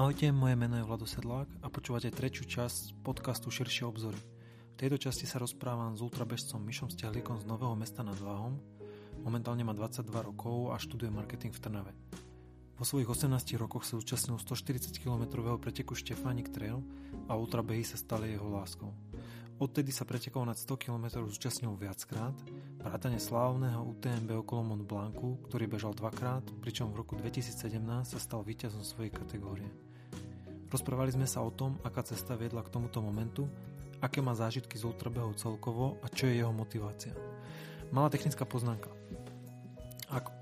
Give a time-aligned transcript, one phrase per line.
[0.00, 4.16] Ahojte, moje meno je Vlado Sedlák a počúvate trečiu časť podcastu Širšie obzory.
[4.72, 8.56] V tejto časti sa rozprávam s ultrabežcom Mišom Stiahlíkom z Nového mesta nad Váhom.
[9.20, 11.92] Momentálne má 22 rokov a študuje marketing v Trnave.
[12.80, 16.80] Po svojich 18 rokoch sa zúčastnil 140 km preteku Štefánik Trail
[17.28, 18.96] a ultrabehy sa stali jeho láskou.
[19.60, 22.32] Odtedy sa pretekov nad 100 km zúčastnil viackrát,
[22.80, 28.40] vrátane slávneho UTMB okolo Mont Blancu, ktorý bežal dvakrát, pričom v roku 2017 sa stal
[28.40, 29.68] víťazom svojej kategórie.
[30.70, 33.50] Rozprávali sme sa o tom, aká cesta viedla k tomuto momentu,
[33.98, 37.10] aké má zážitky z ultrabehov celkovo a čo je jeho motivácia.
[37.90, 38.99] Malá technická poznámka.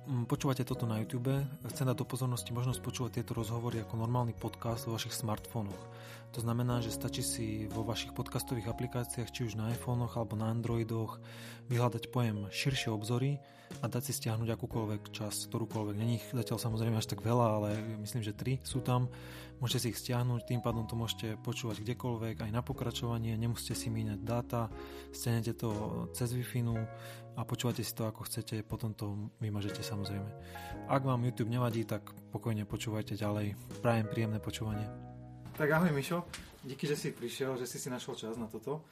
[0.08, 1.28] Mm, počúvate toto na YouTube,
[1.68, 5.76] chcem dať do pozornosti možnosť počúvať tieto rozhovory ako normálny podcast vo vašich smartfónoch.
[6.32, 10.48] To znamená, že stačí si vo vašich podcastových aplikáciách, či už na iPhonech alebo na
[10.48, 11.20] Androidoch,
[11.68, 13.36] vyhľadať pojem širšie obzory
[13.80, 16.00] a dať si stiahnuť akúkoľvek časť, ktorúkoľvek.
[16.00, 19.12] Není ich zatiaľ samozrejme až tak veľa, ale myslím, že tri sú tam.
[19.60, 23.92] Môžete si ich stiahnuť, tým pádom to môžete počúvať kdekoľvek, aj na pokračovanie, nemusíte si
[23.92, 24.72] míňať dáta,
[25.12, 25.68] stiahnete to
[26.16, 26.64] cez Wi-Fi
[27.39, 30.27] a počúvate si to ako chcete, potom to vymažete samozrejme.
[30.91, 32.03] Ak vám YouTube nevadí, tak
[32.34, 33.55] pokojne počúvajte ďalej.
[33.78, 34.91] Prajem príjemné počúvanie.
[35.55, 36.27] Tak ahoj Mišo,
[36.67, 38.83] díky, že si prišiel, že si si našiel čas na toto.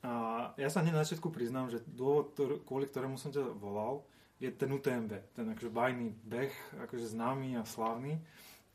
[0.00, 2.32] A ja sa hneď na začiatku priznám, že dôvod,
[2.64, 4.00] kvôli ktorému som ťa volal,
[4.40, 6.52] je ten UTMB, ten akože bajný beh,
[6.88, 8.16] akože známy a slávny.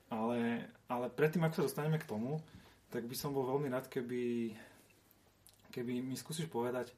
[0.09, 2.41] Ale, ale predtým, ako sa dostaneme k tomu,
[2.89, 4.53] tak by som bol veľmi rád, keby,
[5.69, 6.89] keby mi skúsiš povedať,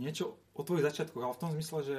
[0.00, 1.96] niečo o tvojich začiatkoch, ale v tom zmysle, že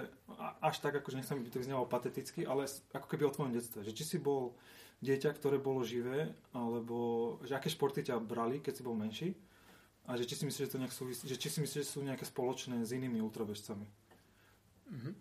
[0.61, 3.81] až tak, akože nechcem by to znelo pateticky, ale ako keby o tvojom detstve.
[3.81, 4.53] Že či si bol
[5.02, 9.34] dieťa, ktoré bolo živé, alebo že aké športy ťa brali, keď si bol menší
[10.06, 12.06] a že či si myslíš, že, to nejak súvisí, že či si myslíš, že sú
[12.06, 13.86] nejaké spoločné s inými ultrabežcami.
[14.92, 15.14] Mm-hmm.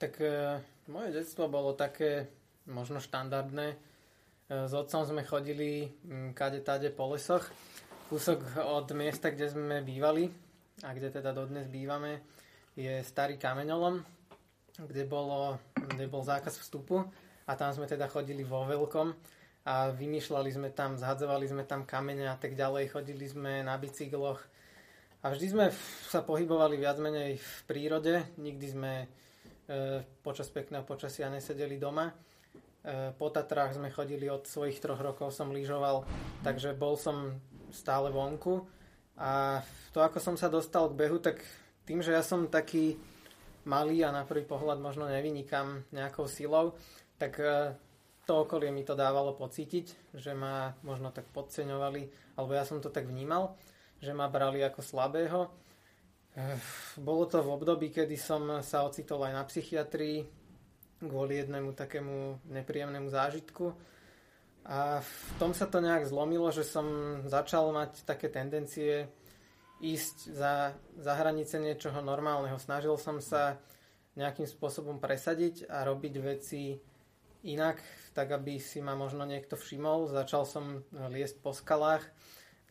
[0.00, 2.28] Tak e, moje detstvo bolo také
[2.68, 3.66] možno štandardné.
[3.72, 3.76] E,
[4.48, 7.46] s otcom sme chodili m, kade tade po lesoch,
[8.08, 10.28] kúsok od miesta, kde sme bývali,
[10.82, 12.24] a kde teda dodnes bývame,
[12.74, 14.02] je starý kameňolom,
[14.90, 17.06] kde, bolo, kde bol zákaz vstupu
[17.46, 19.14] a tam sme teda chodili vo veľkom
[19.64, 24.42] a vymýšľali sme tam, zhadzovali sme tam kamene a tak ďalej, chodili sme na bicykloch
[25.24, 25.66] a vždy sme
[26.10, 29.06] sa pohybovali viac menej v prírode, nikdy sme e,
[30.20, 32.12] počas pekného počasia nesedeli doma.
[32.12, 36.04] E, po Tatrách sme chodili od svojich troch rokov, som lyžoval,
[36.44, 37.40] takže bol som
[37.72, 38.68] stále vonku
[39.14, 39.62] a
[39.94, 41.38] to, ako som sa dostal k behu, tak
[41.86, 42.98] tým, že ja som taký
[43.64, 46.74] malý a na prvý pohľad možno nevynikám nejakou silou,
[47.16, 47.78] tak e,
[48.26, 52.90] to okolie mi to dávalo pocítiť, že ma možno tak podceňovali, alebo ja som to
[52.90, 53.56] tak vnímal,
[54.02, 55.40] že ma brali ako slabého.
[55.46, 55.50] E,
[56.98, 60.26] bolo to v období, kedy som sa ocitol aj na psychiatrii
[61.04, 63.76] kvôli jednému takému nepríjemnému zážitku
[64.64, 69.12] a v tom sa to nejak zlomilo, že som začal mať také tendencie
[69.84, 72.56] ísť za, za hranice niečoho normálneho.
[72.56, 73.60] Snažil som sa
[74.16, 76.80] nejakým spôsobom presadiť a robiť veci
[77.44, 77.76] inak,
[78.16, 80.08] tak aby si ma možno niekto všimol.
[80.08, 82.08] Začal som liesť po skalách,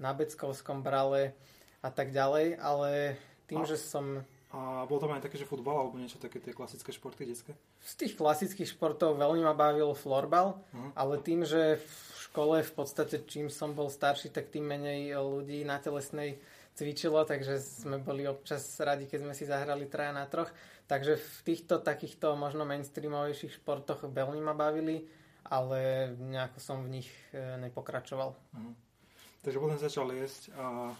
[0.02, 1.38] na Beckovskom brale
[1.86, 4.26] a tak ďalej, ale tým, že som...
[4.54, 7.58] A bol tam aj také, že futbal alebo niečo také tie klasické športy detské?
[7.82, 10.94] Z tých klasických športov veľmi ma bavil florbal, uh-huh.
[10.94, 11.90] ale tým, že v
[12.30, 16.38] škole v podstate čím som bol starší, tak tým menej ľudí na telesnej
[16.78, 20.54] cvičilo, takže sme boli občas radi, keď sme si zahrali traja na troch.
[20.86, 25.10] Takže v týchto takýchto možno mainstreamovejších športoch veľmi ma bavili,
[25.50, 28.38] ale nejako som v nich e, nepokračoval.
[28.38, 28.74] Uh-huh.
[29.42, 30.94] Takže potom začal jesť a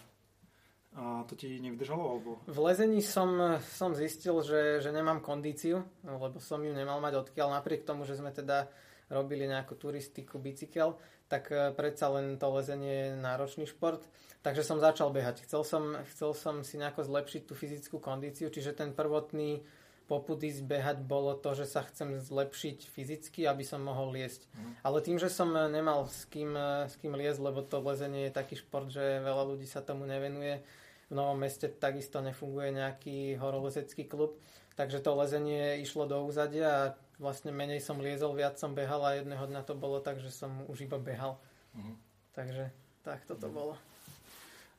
[0.94, 2.02] a to ti nevydržalo?
[2.06, 2.30] Alebo?
[2.46, 7.50] V lezení som, som zistil, že, že nemám kondíciu, lebo som ju nemal mať odkiaľ.
[7.58, 8.70] Napriek tomu, že sme teda
[9.10, 10.96] robili nejakú turistiku, bicykel,
[11.28, 14.06] tak e, predsa len to lezenie je náročný šport.
[14.44, 15.44] Takže som začal behať.
[15.44, 15.82] Chcel som,
[16.14, 19.64] chcel som si nejako zlepšiť tú fyzickú kondíciu, čiže ten prvotný
[20.04, 24.44] poput ísť behať bolo to, že sa chcem zlepšiť fyzicky, aby som mohol liesť.
[24.52, 24.72] Mm.
[24.84, 28.36] Ale tým, že som nemal s kým, e, s kým liesť, lebo to lezenie je
[28.36, 30.60] taký šport, že veľa ľudí sa tomu nevenuje,
[31.08, 34.40] v Novom meste takisto nefunguje nejaký horolezecký klub,
[34.74, 39.18] takže to lezenie išlo do úzadia a vlastne menej som liezol, viac som behal a
[39.18, 41.38] jedného dňa to bolo tak, že som už iba behal.
[41.74, 41.94] Uh-huh.
[42.34, 42.70] Takže
[43.06, 43.54] tak toto uh-huh.
[43.54, 43.74] bolo.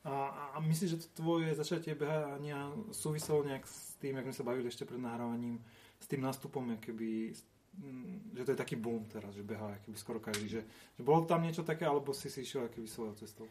[0.06, 4.46] A, a myslíš, že to tvoje začatie behania súviselo nejak s tým, jak sme sa
[4.46, 5.58] bavili ešte pred nahrávaním,
[5.98, 7.34] s tým nástupom, keby,
[8.38, 10.46] že to je taký boom teraz, že behá keby skoro každý.
[10.46, 10.62] Že,
[10.94, 13.50] že bolo tam niečo také, alebo si si išiel keby svojou cestou?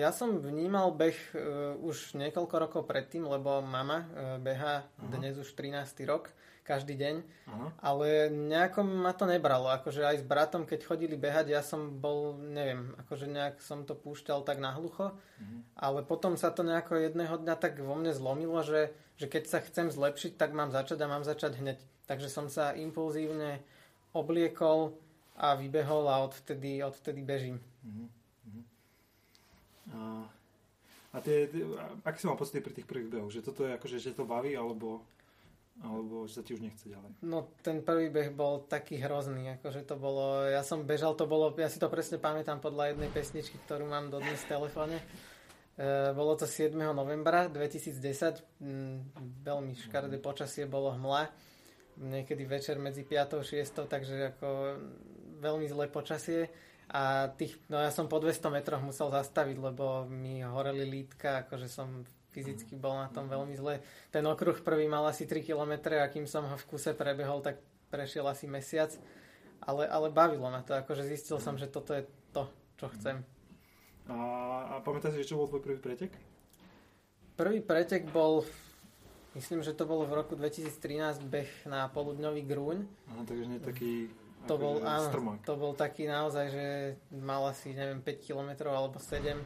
[0.00, 5.12] Ja som vnímal beh uh, už niekoľko rokov predtým, lebo mama uh, beha uh-huh.
[5.12, 5.92] dnes už 13.
[6.08, 6.32] rok,
[6.64, 7.68] každý deň, uh-huh.
[7.84, 9.68] ale nejako ma to nebralo.
[9.68, 13.92] Akože aj s bratom, keď chodili behať, ja som bol, neviem, akože nejak som to
[13.92, 15.60] púšťal tak nahlucho, uh-huh.
[15.76, 19.60] ale potom sa to nejako jedného dňa tak vo mne zlomilo, že, že keď sa
[19.60, 21.76] chcem zlepšiť, tak mám začať a mám začať hneď.
[22.08, 23.60] Takže som sa impulzívne
[24.16, 24.96] obliekol
[25.36, 27.60] a vybehol a odvtedy, odvtedy bežím.
[27.84, 28.21] Uh-huh.
[29.92, 30.24] A,
[31.12, 31.62] a tie, tie,
[32.02, 33.32] aký si mal pocit pri tých prvých behoch?
[33.32, 35.04] Že toto je akože, že to baví, alebo,
[35.84, 37.10] alebo že sa ti už nechce ďalej?
[37.24, 41.52] No ten prvý beh bol taký hrozný, akože to bolo, ja som bežal, to bolo,
[41.60, 44.98] ja si to presne pamätám podľa jednej pesničky, ktorú mám dodnes v telefóne.
[45.76, 45.84] E,
[46.16, 46.72] bolo to 7.
[46.72, 48.96] novembra 2010, mm,
[49.44, 50.24] veľmi škaredé mhm.
[50.24, 51.28] počasie, bolo hmla,
[52.00, 53.36] niekedy večer medzi 5.
[53.36, 53.84] a 6.
[53.84, 54.48] takže ako
[55.42, 56.48] veľmi zlé počasie
[56.92, 61.64] a tých, no ja som po 200 metroch musel zastaviť, lebo mi horeli lítka, akože
[61.64, 62.04] som
[62.36, 63.80] fyzicky bol na tom veľmi zle.
[64.12, 67.64] Ten okruh prvý mal asi 3 km a kým som ho v kuse prebehol, tak
[67.88, 68.92] prešiel asi mesiac.
[69.64, 72.04] Ale, ale bavilo ma to, akože zistil som, že toto je
[72.36, 73.24] to, čo chcem.
[74.10, 74.16] A,
[74.68, 76.12] a pamätáš si, čo bol tvoj prvý pretek?
[77.38, 78.44] Prvý pretek bol,
[79.38, 82.84] myslím, že to bolo v roku 2013 beh na poludňový grúň.
[83.14, 84.10] Aha, takže nie taký
[84.46, 85.08] to bol, áno,
[85.42, 86.64] to bol taký naozaj, že
[87.14, 89.38] mal asi, neviem, 5 km alebo 7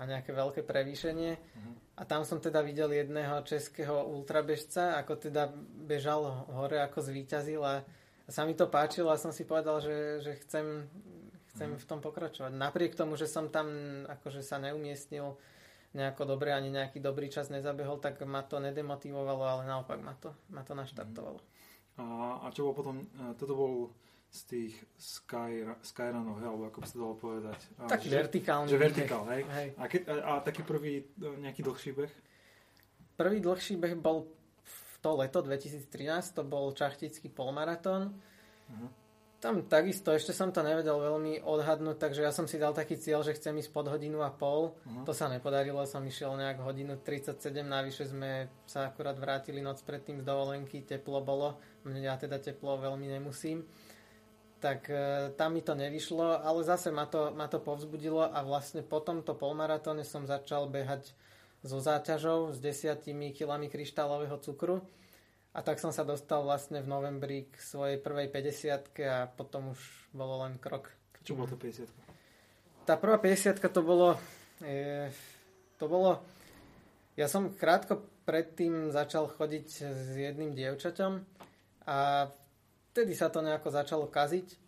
[0.00, 1.32] a nejaké veľké prevýšenie.
[1.36, 1.74] Uh-huh.
[2.00, 5.52] A tam som teda videl jedného českého ultrabežca, ako teda
[5.84, 7.84] bežal hore, ako zvíťazil a
[8.24, 10.88] sa mi to páčilo a som si povedal, že, že chcem,
[11.52, 11.82] chcem uh-huh.
[11.82, 12.56] v tom pokračovať.
[12.56, 13.68] Napriek tomu, že som tam
[14.08, 15.36] akože sa neumiestnil
[15.90, 20.30] nejako dobre, ani nejaký dobrý čas nezabehol, tak ma to nedemotivovalo, ale naopak ma to,
[20.54, 21.42] ma to naštartovalo.
[21.98, 22.04] A,
[22.40, 23.72] a čo bol potom, e, toto bol
[24.30, 27.58] z tých sky, skyrunov, alebo ako by sa dalo povedať.
[27.90, 28.68] Taký že, vertikálny.
[28.70, 29.42] Že vertikál, hej.
[29.42, 29.68] hej.
[29.74, 32.12] A, ke, a, a taký prvý e, nejaký dlhší beh?
[33.18, 34.30] Prvý dlhší beh bol
[34.62, 35.82] v to leto 2013,
[36.30, 38.14] to bol čachtický polmaratón.
[38.70, 38.88] Uh-huh.
[39.42, 43.24] Tam takisto, ešte som to nevedel veľmi odhadnúť, takže ja som si dal taký cieľ,
[43.26, 44.78] že chcem ísť pod hodinu a pol.
[44.78, 45.02] Uh-huh.
[45.08, 50.22] To sa nepodarilo, som išiel nejak hodinu 37, navyše sme sa akurát vrátili noc predtým
[50.22, 53.66] z dovolenky, teplo bolo, mne ja teda teplo veľmi nemusím
[54.60, 58.84] tak e, tam mi to nevyšlo, ale zase ma to, ma to povzbudilo a vlastne
[58.84, 61.16] po tomto polmaratóne som začal behať
[61.64, 64.84] so záťažou s desiatimi kilami kryštálového cukru
[65.56, 69.80] a tak som sa dostal vlastne v novembri k svojej prvej 50 a potom už
[70.12, 70.92] bolo len krok.
[71.24, 71.88] Čo bolo to 50
[72.88, 74.16] Tá prvá 50 to bolo
[74.60, 75.08] e,
[75.80, 76.20] to bolo
[77.18, 81.12] ja som krátko predtým začal chodiť s jedným dievčaťom
[81.84, 82.30] a
[82.90, 84.58] vtedy sa to nejako začalo kaziť.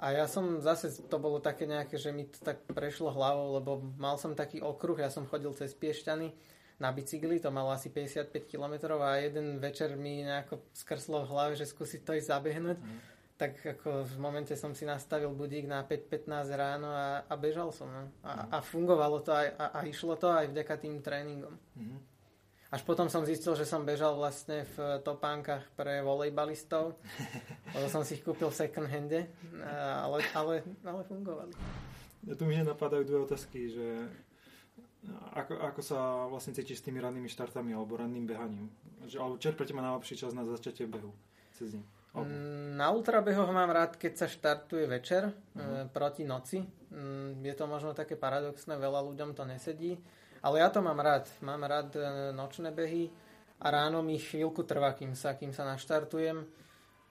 [0.00, 3.84] A ja som zase, to bolo také nejaké, že mi to tak prešlo hlavou, lebo
[4.00, 6.32] mal som taký okruh, ja som chodil cez Piešťany
[6.80, 11.52] na bicykli, to malo asi 55 km a jeden večer mi nejako skrslo v hlave,
[11.52, 12.78] že skúsiť to ísť zabehnúť.
[12.80, 12.98] Mm.
[13.36, 17.92] Tak ako v momente som si nastavil budík na 5.15 ráno a, a bežal som.
[17.92, 18.08] No.
[18.24, 18.56] A, mm.
[18.56, 21.52] a fungovalo to aj, a, a išlo to aj vďaka tým tréningom.
[21.76, 22.00] Mm.
[22.70, 26.94] Až potom som zistil, že som bežal vlastne v topánkach pre volejbalistov,
[27.74, 29.26] lebo som si ich kúpil v second hande,
[29.66, 31.50] ale, ale, ale fungovali.
[32.30, 33.86] Ja tu mi napadajú dve otázky, že
[35.34, 35.98] ako, ako sa
[36.30, 38.70] vlastne cítiš s tými rannými štartami alebo ranným behaním?
[39.08, 41.10] Že, alebo čo je pre teba najlepší čas na začatie behu
[41.56, 41.82] cez deň?
[42.10, 45.88] Mm, na ultrabehoch mám rád, keď sa štartuje večer uh-huh.
[45.90, 46.62] proti noci.
[46.92, 49.98] Mm, je to možno také paradoxné, veľa ľuďom to nesedí
[50.40, 51.28] ale ja to mám rád.
[51.44, 52.00] Mám rád e,
[52.32, 53.12] nočné behy
[53.60, 56.46] a ráno mi chvíľku trvá, kým sa, kým sa naštartujem, e,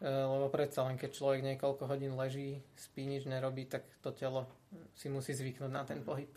[0.10, 4.50] lebo predsa len keď človek niekoľko hodín leží, spí, nič nerobí, tak to telo
[4.98, 6.30] si musí zvyknúť na ten pohyb.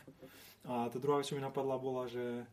[0.69, 2.47] A tá druhá vec, čo mi napadla, bola, že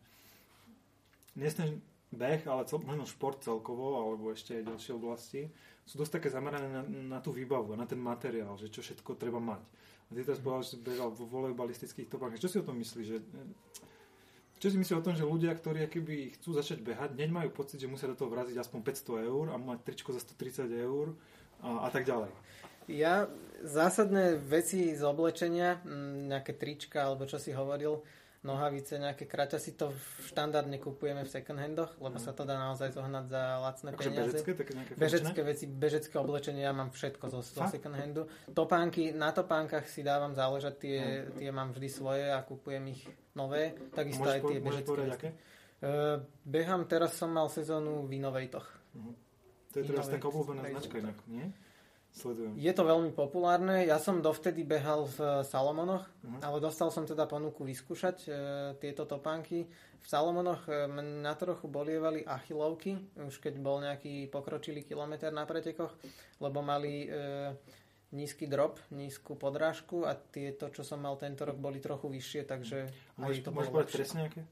[1.36, 1.78] ten
[2.10, 5.46] beh, ale cel, možno šport celkovo, alebo ešte aj ďalšie oblasti,
[5.86, 9.38] sú dosť také zamerané na, na tú výbavu, na ten materiál, že čo všetko treba
[9.38, 9.62] mať.
[10.10, 12.42] A ty teraz povedal, že bežal vo volejbalistických topách.
[12.42, 13.06] Čo si o tom myslíš?
[13.06, 13.18] Že
[14.60, 17.80] čo si myslíš o tom, že ľudia, ktorí keby chcú začať behať, neď majú pocit,
[17.80, 21.16] že musia do toho vraziť aspoň 500 eur a mať tričko za 130 eur
[21.64, 22.28] a, a tak ďalej?
[22.92, 23.24] Ja
[23.64, 25.80] zásadné veci z oblečenia,
[26.28, 28.04] nejaké trička alebo čo si hovoril,
[28.40, 29.92] nohavice, nejaké kraťasy, to
[30.24, 32.24] štandardne kupujeme v second handoch, lebo mm.
[32.24, 34.32] sa to dá naozaj zohnať za lacné Akože peniaze.
[34.32, 38.24] Bežecké, také nejaké bežecké veci, bežecké oblečenie, ja mám všetko zo, zo second handu.
[38.48, 41.36] Topánky, na topánkach si dávam záležať, tie, mm.
[41.36, 43.04] tie mám vždy svoje a kupujem ich
[43.36, 45.30] nové, takisto môžeš aj tie bežecké povedať, aké?
[45.80, 48.68] Uh, behám, teraz som mal sezónu v Innovateoch.
[48.96, 49.16] Uh-huh.
[49.72, 51.48] To je teraz taká obľúbená značka inak, nie?
[52.10, 52.58] Sledujem.
[52.58, 53.86] Je to veľmi populárne.
[53.86, 56.42] Ja som dovtedy behal v Salomonoch, Mhm.
[56.42, 58.30] ale dostal som teda ponuku vyskúšať e,
[58.76, 59.64] tieto topánky.
[60.00, 60.90] V Salomonoch e,
[61.22, 65.94] na trochu bolievali achilovky, už keď bol nejaký pokročilý kilometr na pretekoch,
[66.38, 67.08] lebo mali e,
[68.10, 72.78] nízky drop, nízku podrážku a tieto, čo som mal tento rok, boli trochu vyššie, takže
[73.16, 74.42] Môžeš, to môžeš povedať presne aké?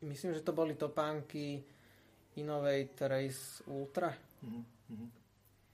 [0.00, 1.60] Myslím, že to boli topánky
[2.34, 4.08] Innovate Race Ultra.
[4.40, 5.21] Mhm.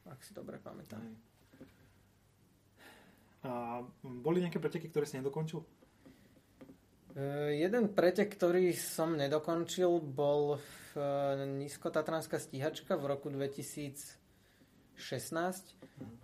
[0.09, 1.01] Ak si dobre pamätám.
[3.47, 5.63] A boli nejaké preteky, ktoré si nedokončil?
[7.15, 14.19] E, jeden pretek, ktorý som nedokončil, bol v e, nízkotatranská stíhačka v roku 2016,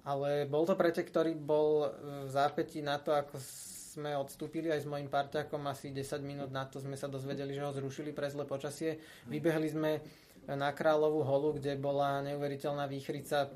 [0.03, 1.89] ale bol to pretek, ktorý bol e,
[2.27, 3.39] v zápätí na to, ako
[3.95, 7.63] sme odstúpili aj s mojim parťakom asi 10 minút na to sme sa dozvedeli, že
[7.63, 8.99] ho zrušili pre zlé počasie.
[9.31, 10.03] Vybehli sme
[10.45, 13.49] na Kráľovú holu, kde bola neuveriteľná výchrica.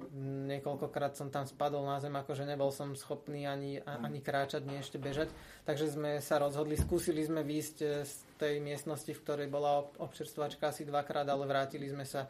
[0.49, 4.81] Niekoľkokrát som tam spadol na zem, akože nebol som schopný ani, a- ani kráčať, nie
[4.81, 5.29] ešte bežať.
[5.69, 9.97] Takže sme sa rozhodli, skúsili sme výjsť e, z tej miestnosti, v ktorej bola ob-
[10.01, 12.25] občerstvačka asi dvakrát, ale vrátili sme sa.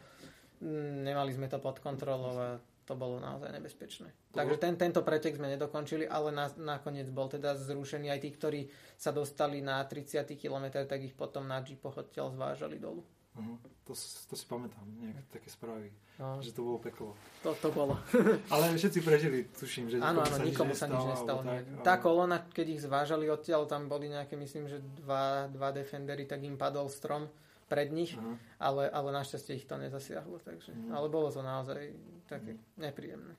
[0.58, 2.48] Mm, Nemali sme to pod kontrolou a
[2.82, 4.32] to bolo naozaj nebezpečné.
[4.32, 8.60] Takže ten, tento pretek sme nedokončili, ale na, nakoniec bol teda zrušený aj tí, ktorí
[8.96, 13.04] sa dostali na 30 km, tak ich potom na jeepoch odtiaľ zvážali dolu.
[13.38, 13.56] Uh-huh.
[13.84, 17.14] To, to si pamätám, nejaké také správy, No, že to bolo peklo.
[17.40, 17.94] to, to bolo.
[18.52, 21.40] Ale všetci prežili, tuším, že Áno, áno, sa nikomu sa nič nestalo.
[21.40, 25.70] tak, Tá ale- kolona, keď ich zvážali odtiaľ, tam boli nejaké, myslím, že dva, dva
[25.70, 27.30] defendery, tak im padol strom
[27.64, 28.12] pred nich,
[28.58, 30.90] ale, ale našťastie ich to nezasiahlo, takže, Mhm.
[30.90, 31.78] ale bolo to naozaj
[32.26, 33.32] také nepríjemné.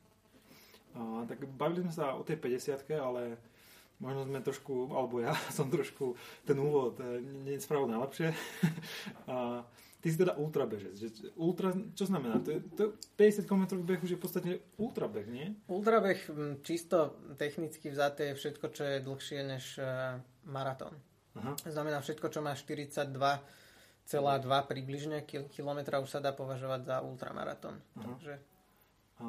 [0.91, 3.37] A, tak bavili sme sa o tej 50 ale
[3.99, 8.31] možno sme trošku, alebo ja som trošku ten úvod eh, nespravil najlepšie.
[9.27, 9.61] a,
[9.99, 10.95] ty si teda ultrabežec.
[10.95, 12.39] Že, ultra, čo znamená?
[12.39, 15.55] To je, to je 50 km beh už je v podstate ultrabeh, nie?
[15.67, 16.15] Ultrabeh
[16.63, 20.15] čisto technicky vzaté je všetko, čo je dlhšie než uh,
[20.47, 20.95] maratón.
[21.35, 21.53] Aha.
[21.67, 23.43] Znamená všetko, čo má 42,2
[24.65, 27.77] približne kil- kilometra už sa dá považovať za ultramaratón.
[27.95, 28.07] Aha.
[28.07, 28.33] Takže
[29.19, 29.25] A,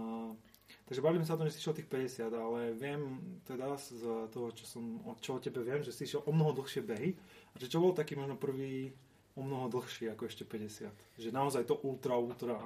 [0.86, 3.02] takže bavili sme sa o tom, že si išiel tých 50, ale viem
[3.42, 4.00] teda z
[4.30, 7.18] toho, čo, som, o- čo o tebe viem, že si išiel o mnoho dlhšie behy.
[7.52, 8.94] A čo bol taký možno prvý
[9.34, 11.20] o mnoho dlhší ako ešte 50?
[11.20, 12.58] Že naozaj to ultra, ultra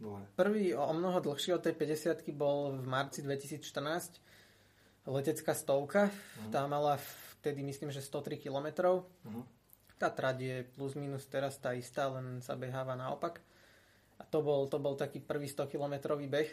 [0.00, 0.24] dlhé.
[0.36, 4.20] Prvý o mnoho dlhší od tej 50 bol v marci 2014
[5.06, 6.10] letecká stovka.
[6.42, 6.50] Mhm.
[6.52, 7.00] Tá mala
[7.40, 8.68] vtedy myslím, že 103 km.
[9.24, 9.42] Aha.
[9.96, 13.40] Tá trať je plus minus teraz tá istá, len sa beháva naopak.
[14.20, 16.50] A to bol, to bol taký prvý 100 kilometrový beh,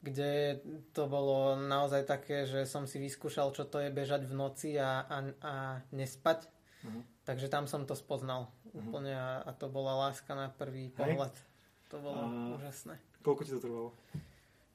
[0.00, 0.60] kde
[0.92, 5.04] to bolo naozaj také, že som si vyskúšal, čo to je bežať v noci a,
[5.04, 5.52] a, a
[5.92, 6.48] nespať.
[6.88, 7.00] Aha.
[7.28, 8.48] Takže tam som to spoznal.
[8.72, 10.94] Úplne a, a to bola láska na prvý Hej.
[10.94, 11.34] pohľad.
[11.88, 12.94] To bolo A- úžasné.
[13.20, 13.90] Koľko ti to trvalo?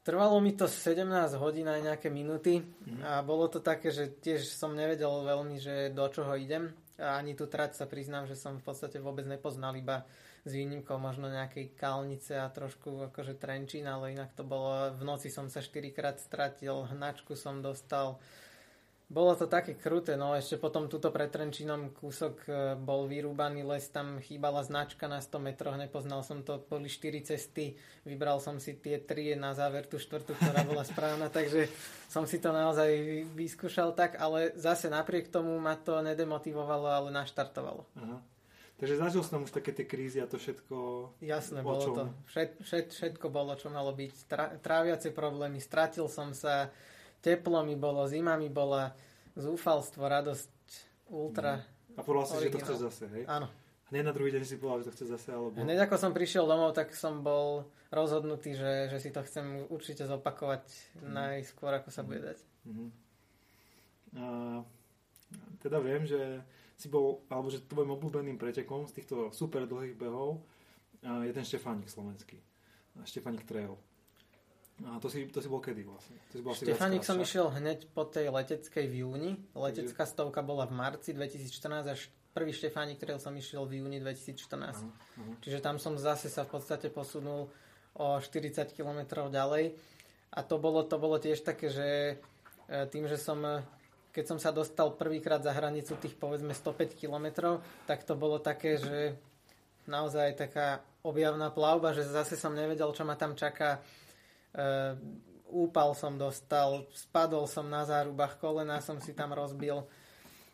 [0.01, 0.99] Trvalo mi to 17
[1.37, 3.01] hodín aj nejaké minúty Mhm.
[3.01, 7.33] a bolo to také, že tiež som nevedel veľmi, že do čoho idem a ani
[7.33, 10.03] tú trať sa priznám, že som v podstate vôbec nepoznal iba
[10.43, 15.31] s výnimkou možno nejakej kalnice a trošku akože Trenčín, ale inak to bolo, v noci
[15.31, 18.19] som sa 4 krát stratil, hnačku som dostal.
[19.13, 23.85] Bolo to také kruté, no ešte potom túto pred Trenčínom kúsok e, bol vyrúbaný les,
[23.93, 27.77] tam chýbala značka na 100 metroch, nepoznal som to, boli 4 cesty,
[28.09, 31.69] vybral som si tie 3 na záver, tú štvrtú, ktorá bola správna, takže
[32.09, 37.13] som si to naozaj vy- vyskúšal tak, ale zase napriek tomu ma to nedemotivovalo, ale
[37.13, 37.85] naštartovalo.
[37.93, 38.17] Aha.
[38.81, 40.75] Takže zažil som už také tie krízy a to všetko...
[41.21, 42.03] Jasné, bolo to.
[42.33, 44.13] Všet, všet, všetko bolo, čo malo byť.
[44.25, 46.73] Tra, tráviace problémy, stratil som sa,
[47.23, 48.91] teplo mi bolo, zima mi bola,
[49.39, 50.51] zúfalstvo, radosť,
[51.15, 51.63] ultra.
[51.95, 53.23] A povedal si, že to chceš zase, hej?
[53.31, 53.47] Áno.
[53.87, 55.55] Hneď na druhý deň si povedal, že to chceš zase, alebo...
[55.55, 60.03] Hneď ako som prišiel domov, tak som bol rozhodnutý, že, že si to chcem určite
[60.09, 60.65] zopakovať
[60.99, 62.37] najskôr, ako sa bude dať.
[62.67, 62.85] Mhm.
[64.13, 64.25] A,
[65.63, 66.43] teda viem, že
[66.77, 70.43] si bol, alebo že tvojim obľúbeným pretekom z týchto super dlhých behov
[71.03, 72.39] je ten Štefánik slovenský.
[72.99, 73.77] A Štefánik Trail.
[74.81, 76.17] A to si, to si bol kedy vlastne?
[76.33, 79.31] To si bol asi Štefánik viackrát som išiel hneď po tej leteckej v júni.
[79.53, 84.33] Letecká stovka bola v marci 2014 až prvý Štefánik Trail som išiel v júni 2014.
[84.33, 85.33] Aha, aha.
[85.45, 87.53] Čiže tam som zase sa v podstate posunul
[87.93, 89.77] o 40 km ďalej.
[90.33, 92.17] A to bolo, to bolo tiež také, že
[92.65, 93.61] e, tým, že som, e,
[94.09, 98.81] keď som sa dostal prvýkrát za hranicu tých povedzme 105 km, tak to bolo také,
[98.81, 99.13] že
[99.85, 103.77] naozaj taká objavná plavba, že zase som nevedel, čo ma tam čaká.
[104.53, 104.65] E,
[105.49, 109.85] úpal som dostal, spadol som na zárubách, kolena som si tam rozbil.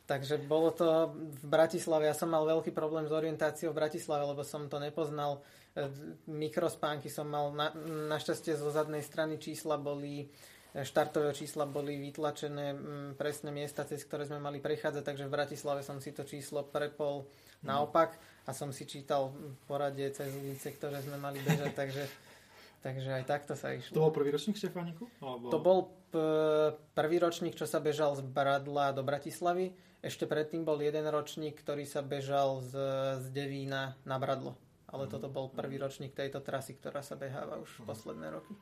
[0.10, 2.10] Takže bolo to v Bratislave.
[2.10, 5.46] Ja som mal veľký problém s orientáciou v Bratislave, lebo som to nepoznal.
[5.78, 5.86] E,
[6.26, 7.54] mikrospánky som mal.
[7.54, 7.70] Na,
[8.10, 12.74] našťastie zo zadnej strany čísla boli e, štartové čísla boli vytlačené
[13.22, 17.30] presné miesta, cez ktoré sme mali prechádzať, takže v Bratislave som si to číslo prepol
[17.62, 17.70] mm.
[17.70, 19.30] naopak a som si čítal
[19.70, 22.29] poradie cez ulice, ktoré sme mali bežať, takže
[22.80, 23.92] Takže aj takto sa išlo.
[23.92, 25.12] To bol prvý ročník Štefániku?
[25.20, 25.52] Alebo...
[25.52, 25.80] To bol
[26.16, 29.76] p- prvý ročník, čo sa bežal z Bradla do Bratislavy.
[30.00, 32.74] Ešte predtým bol jeden ročník, ktorý sa bežal z,
[33.20, 34.56] z Devína na Bradlo.
[34.88, 35.12] Ale mm.
[35.12, 37.86] toto bol prvý ročník tejto trasy, ktorá sa beháva už mm.
[37.86, 38.56] posledné roky.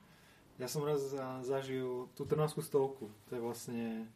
[0.58, 1.14] Ja som raz
[1.46, 3.14] zažil tú Trnavskú stovku.
[3.30, 4.10] To je vlastne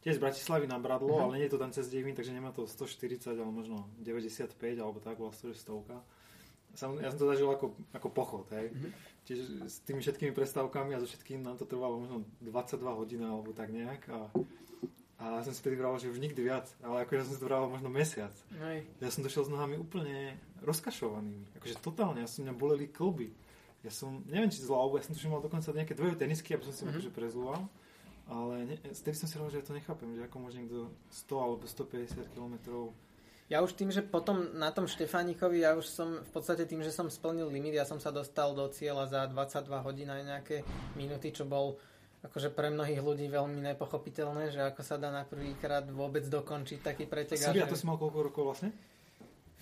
[0.00, 1.22] tiež z Bratislavy na Bradlo, mm.
[1.28, 4.96] ale nie je to tam cez Devín, takže nemá to 140, ale možno 95, alebo
[5.04, 6.00] tak, bola to stovka.
[6.72, 8.72] Sam, ja som to zažil ako, ako pochod, hej.
[8.72, 13.22] Mm-hmm Čiže s tými všetkými prestávkami a so všetkým nám to trvalo možno 22 hodín
[13.22, 14.26] alebo tak nejak a,
[15.22, 17.38] a ja som si tedy vral, že už nikdy viac, ale ako ja som si
[17.38, 18.34] to vral možno mesiac.
[18.58, 18.82] Hej.
[18.98, 20.34] Ja som došiel s nohami úplne
[20.66, 23.30] rozkašovanými, akože totálne, ja som mňa boleli klby.
[23.86, 26.74] Ja som, neviem či zľavu, ja som tuším mal dokonca nejaké dvoje tenisky, aby som
[26.74, 26.98] si mm-hmm.
[26.98, 27.62] akože prezúval,
[28.26, 30.90] ale ne, vtedy som si hovoril, že ja to nechápem, že ako môže niekto
[31.30, 32.94] 100 alebo 150 kilometrov
[33.52, 36.88] ja už tým, že potom na tom Štefánikovi, ja už som v podstate tým, že
[36.88, 40.56] som splnil limit, ja som sa dostal do cieľa za 22 hodín aj nejaké
[40.96, 41.76] minúty, čo bol
[42.24, 47.04] akože pre mnohých ľudí veľmi nepochopiteľné, že ako sa dá na prvýkrát vôbec dokončiť taký
[47.04, 47.36] pretek.
[47.36, 48.72] Si, a to si mal koľko rokov vlastne?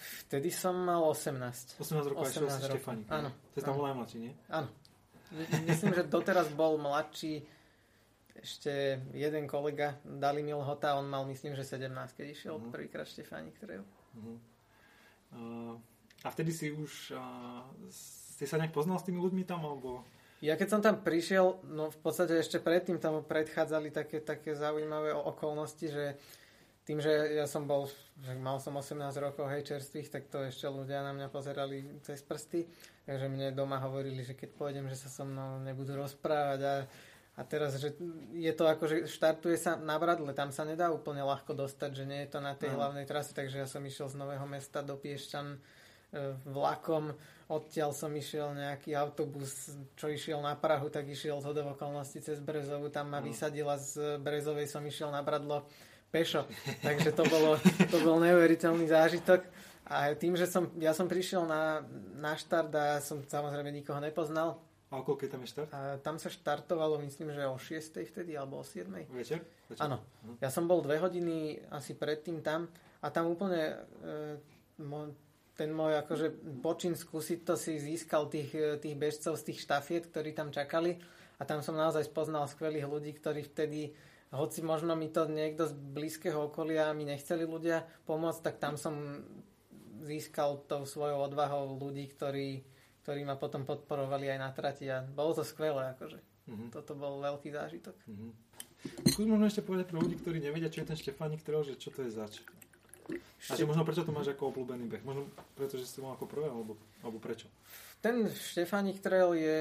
[0.01, 1.81] Vtedy som mal 18.
[1.83, 3.07] 18 rokov 18 a Štefánik.
[3.11, 3.35] Áno.
[3.53, 4.33] To je tam bol najmladší, nie?
[4.55, 4.71] Áno.
[5.67, 7.43] Myslím, že doteraz bol mladší
[8.41, 12.73] ešte jeden kolega, Dalimil Hota, on mal myslím, že 17, keď išiel uh-huh.
[12.73, 13.85] prvýkrát Štefánik Trail.
[14.17, 14.37] Uh-huh.
[15.31, 15.75] Uh,
[16.25, 20.05] a vtedy si už, uh, si sa nejak poznal s tými ľuďmi tam, alebo...
[20.41, 25.13] Ja keď som tam prišiel, no v podstate ešte predtým tam predchádzali také, také zaujímavé
[25.13, 26.17] okolnosti, že
[26.89, 27.87] tým, že ja som bol,
[28.19, 32.25] že mal som 18 rokov, hej, čerstvých, tak to ešte ľudia na mňa pozerali cez
[32.25, 32.65] prsty.
[33.05, 36.75] Takže mne doma hovorili, že keď pôjdem, že sa so mnou nebudú rozprávať a
[37.41, 37.97] a teraz, že
[38.37, 42.05] je to ako, že štartuje sa na Bradle, tam sa nedá úplne ľahko dostať, že
[42.05, 42.85] nie je to na tej no.
[42.85, 45.59] hlavnej trase, takže ja som išiel z Nového mesta do Piešťan e,
[46.45, 47.17] vlakom,
[47.49, 52.93] odtiaľ som išiel nejaký autobus, čo išiel na Prahu, tak išiel z okolností cez Brezovu,
[52.93, 53.33] tam ma no.
[53.33, 55.65] vysadila z Brezovej, som išiel na Bradlo
[56.13, 56.45] pešo,
[56.85, 57.57] takže to, bolo,
[57.89, 59.49] to bol neuveriteľný zážitok.
[59.91, 61.83] A tým, že som, ja som prišiel na,
[62.21, 65.71] na štart a som samozrejme nikoho nepoznal, a o koľkej tam je štart?
[65.71, 68.11] A tam sa štartovalo, myslím, že o 6.
[68.11, 68.91] vtedy, alebo o 7.
[69.15, 69.39] Večer?
[69.71, 69.87] Večer?
[69.87, 70.03] Áno.
[70.03, 70.35] Uh-huh.
[70.43, 72.67] Ja som bol dve hodiny asi predtým tam
[72.99, 74.15] a tam úplne e,
[74.83, 75.15] mo,
[75.55, 80.11] ten môj akože počin skúsiť to si získal tých, e, tých bežcov z tých štafiet,
[80.11, 80.99] ktorí tam čakali
[81.39, 83.95] a tam som naozaj spoznal skvelých ľudí, ktorí vtedy
[84.31, 89.23] hoci možno mi to niekto z blízkeho okolia mi nechceli ľudia pomôcť, tak tam som
[90.07, 92.63] získal tou svojou odvahou ľudí, ktorí
[93.03, 96.21] ktorí ma potom podporovali aj na trati a bolo to skvelé, akože.
[96.51, 96.69] Mm-hmm.
[96.75, 97.97] Toto bol veľký zážitok.
[98.07, 98.31] Mm-hmm.
[99.13, 101.93] Skús možno ešte povedať pre ľudí, ktorí nevedia, čo je ten Štefánik Trail, že čo
[101.93, 102.41] to je zač.
[103.51, 105.03] A že možno prečo to máš ako obľúbený beh?
[105.05, 107.51] Možno preto, že si to mal ako prvé, alebo, alebo prečo?
[108.01, 109.59] Ten Štefánik Trail je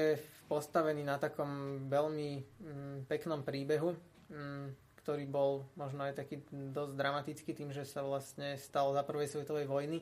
[0.48, 3.92] postavený na takom veľmi mm, peknom príbehu,
[4.32, 4.66] mm,
[5.04, 9.66] ktorý bol možno aj taký dosť dramatický tým, že sa vlastne stal za prvej svetovej
[9.68, 9.98] vojny.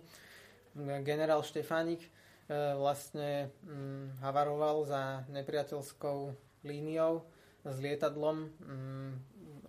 [1.03, 2.03] Generál Štefánik
[2.49, 6.33] vlastne hm, havaroval za nepriateľskou
[6.65, 7.29] líniou
[7.65, 8.49] s lietadlom.
[8.49, 9.13] Hm,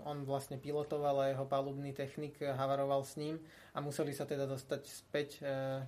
[0.07, 3.35] on vlastne pilotoval a jeho palubný technik havaroval s ním
[3.75, 5.83] a museli sa teda dostať späť e,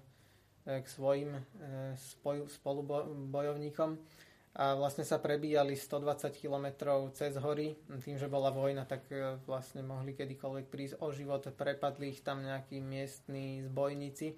[0.68, 1.42] e k svojim e,
[2.60, 3.92] spolubojovníkom
[4.52, 6.68] a vlastne sa prebíjali 120 km
[7.16, 7.72] cez hory.
[8.04, 11.48] Tým, že bola vojna, tak e, vlastne mohli kedykoľvek prísť o život.
[11.56, 14.36] Prepadli ich tam nejakí miestni zbojníci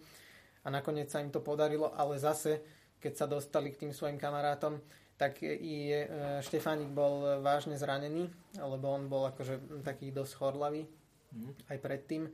[0.64, 2.64] a nakoniec sa im to podarilo, ale zase,
[3.04, 4.80] keď sa dostali k tým svojim kamarátom,
[5.20, 6.04] tak i e,
[6.42, 10.84] Štefánik bol vážne zranený, lebo on bol akože taký dosť chorlavý
[11.32, 11.70] mm.
[11.70, 12.24] aj predtým.
[12.28, 12.32] E,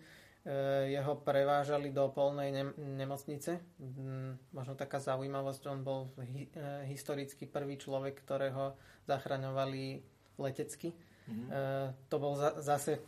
[0.95, 3.59] jeho prevážali do polnej nemocnice.
[4.55, 10.01] Možno taká zaujímavosť, on bol hi, e, historicky prvý človek, ktorého zachraňovali
[10.39, 10.95] letecky.
[11.29, 11.45] Mm.
[12.09, 13.05] To bol zase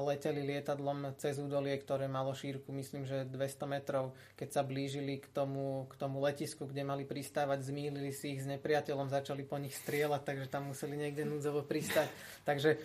[0.00, 4.14] leteli lietadlom cez údolie, ktoré malo šírku, myslím, že 200 metrov.
[4.38, 8.48] Keď sa blížili k tomu, k tomu letisku, kde mali pristávať, zmýlili si ich s
[8.48, 12.08] nepriateľom, začali po nich strieľať, takže tam museli niekde núdzovo pristať.
[12.48, 12.78] Takže e,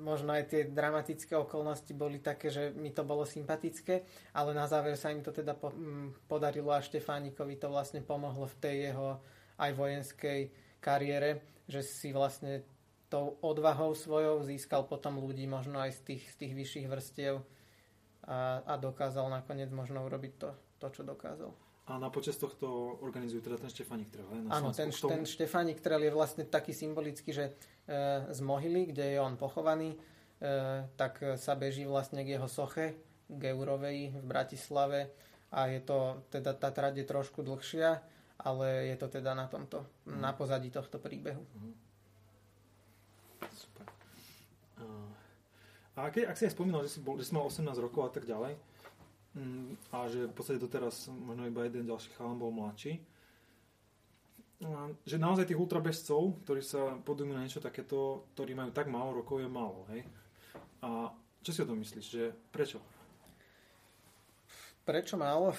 [0.00, 4.02] možno aj tie dramatické okolnosti boli také, že mi to bolo sympatické,
[4.34, 5.54] ale na záver sa im to teda
[6.26, 9.20] podarilo a Štefánikovi to vlastne pomohlo v tej jeho
[9.58, 10.40] aj vojenskej
[10.80, 12.77] kariére, že si vlastne
[13.08, 17.34] tou odvahou svojou získal potom ľudí možno aj z tých, z tých vyšších vrstiev
[18.28, 21.50] a, a dokázal nakoniec možno urobiť to, to, čo dokázal.
[21.88, 26.12] A na počas tohto organizujú teda ten Štefánik Trail, Áno, ten, ten Štefánik Trail je
[26.12, 27.52] vlastne taký symbolický, že e,
[28.28, 29.98] z mohyly, kde je on pochovaný, e,
[31.00, 35.16] tak sa beží vlastne k jeho soche, k Eurovej v Bratislave
[35.48, 38.04] a je to, teda tá trať je trošku dlhšia,
[38.44, 40.20] ale je to teda na tomto, mm.
[40.20, 41.40] na pozadí tohto príbehu.
[41.40, 41.87] Mm.
[43.52, 43.86] Super.
[45.98, 48.10] A keď, ak si aj spomínal, že si, bol, že si mal 18 rokov a
[48.14, 48.54] tak ďalej,
[49.38, 52.98] Mm, a že v podstate doteraz možno iba jeden ďalší chalan bol mladší.
[54.66, 59.22] A že naozaj tých ultrabežcov, ktorí sa podujú na niečo takéto, ktorí majú tak málo
[59.22, 60.02] rokov, je málo, hej?
[60.82, 62.06] A čo si o tom myslíš?
[62.10, 62.82] Že prečo?
[64.82, 65.54] Prečo málo?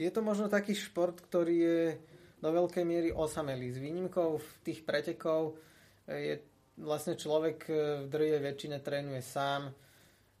[0.00, 1.80] Je to možno taký šport, ktorý je
[2.40, 3.68] do veľkej miery osamelý.
[3.68, 5.60] S výnimkou tých pretekov
[6.10, 6.34] je
[6.80, 7.70] vlastne človek
[8.02, 9.70] v drvej väčšine trénuje sám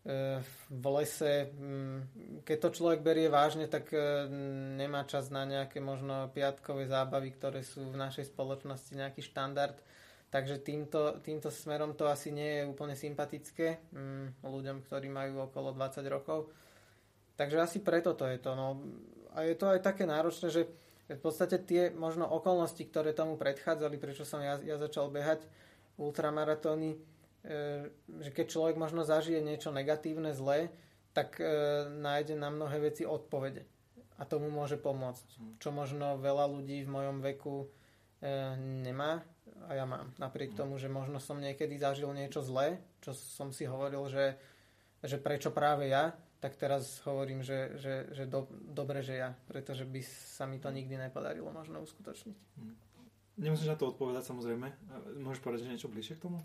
[0.00, 0.40] E,
[0.72, 1.98] v lese, mm,
[2.48, 4.24] keď to človek berie vážne, tak e,
[4.80, 9.76] nemá čas na nejaké možno piatkové zábavy, ktoré sú v našej spoločnosti nejaký štandard.
[10.32, 15.76] Takže týmto, týmto smerom to asi nie je úplne sympatické mm, ľuďom, ktorí majú okolo
[15.76, 16.48] 20 rokov.
[17.36, 18.56] Takže asi preto to je to.
[18.56, 18.80] No.
[19.36, 20.64] A je to aj také náročné, že
[21.10, 25.42] v podstate tie možno okolnosti, ktoré tomu predchádzali, prečo som ja, ja začal behať
[25.98, 26.96] ultramaratóny,
[27.40, 27.88] E,
[28.20, 30.68] že keď človek možno zažije niečo negatívne, zlé,
[31.16, 31.44] tak e,
[31.88, 33.64] nájde na mnohé veci odpovede.
[34.20, 35.56] A tomu môže pomôcť.
[35.56, 37.66] Čo možno veľa ľudí v mojom veku e,
[38.84, 39.24] nemá
[39.68, 40.12] a ja mám.
[40.20, 44.36] Napriek tomu, že možno som niekedy zažil niečo zlé, čo som si hovoril, že,
[45.00, 49.84] že prečo práve ja, tak teraz hovorím, že, že, že do, dobre, že ja, pretože
[49.84, 52.36] by sa mi to nikdy nepodarilo možno uskutočniť.
[52.56, 52.76] Hm.
[53.40, 54.68] Nemusíš na to odpovedať samozrejme.
[55.20, 56.40] Môžeš povedať niečo bližšie k tomu?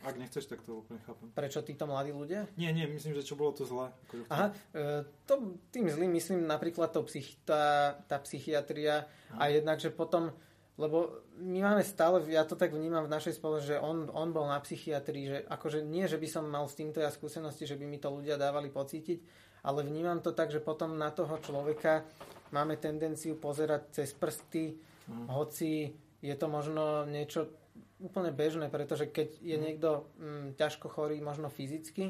[0.00, 1.28] Ak nechceš, tak to úplne chápem.
[1.36, 2.48] Prečo títo mladí ľudia?
[2.56, 3.92] Nie, nie, myslím, že čo bolo to zlé.
[4.08, 9.04] Akože Aha, e, to, tým zlým myslím napríklad to psych, tá, tá psychiatria
[9.36, 9.44] Aha.
[9.44, 10.32] a jednak, že potom,
[10.80, 14.48] lebo my máme stále, ja to tak vnímam v našej spoločnosti, že on, on bol
[14.48, 17.84] na psychiatrii, že akože nie, že by som mal s týmto ja skúsenosti, že by
[17.84, 19.20] mi to ľudia dávali pocítiť,
[19.68, 22.08] ale vnímam to tak, že potom na toho človeka
[22.56, 25.36] máme tendenciu pozerať cez prsty, Aha.
[25.36, 25.92] hoci
[26.24, 27.52] je to možno niečo
[28.00, 29.62] úplne bežné, pretože keď je mm.
[29.62, 32.08] niekto mm, ťažko chorý, možno fyzicky,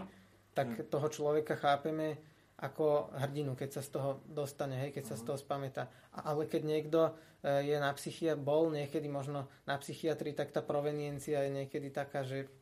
[0.55, 0.87] tak mm.
[0.87, 2.23] toho človeka chápeme
[2.61, 5.88] ako hrdinu, keď sa z toho dostane, hej, keď sa z toho spamätá.
[6.12, 7.01] Ale keď niekto
[7.40, 12.20] e, je na psychia, bol niekedy možno na psychiatrii, tak tá proveniencia je niekedy taká,
[12.20, 12.53] že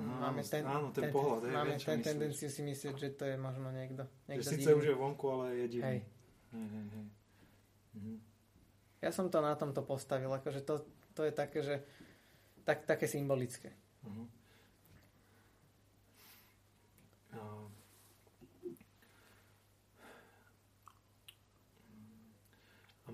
[0.00, 3.36] máme ten, áno, ten, ten pohľad, hej, máme ten tendenciu si myslieť, že to je
[3.36, 4.08] možno niekto.
[4.24, 5.84] niekto že síce už je vonku, ale je divný.
[5.84, 6.00] Hej.
[6.48, 7.06] Hej, hej, hej.
[8.00, 8.14] Mhm.
[8.98, 10.82] Ja som to na tomto postavil, akože to,
[11.14, 11.76] to je také, že
[12.66, 13.70] tak, také symbolické.
[14.02, 14.26] Uh-huh.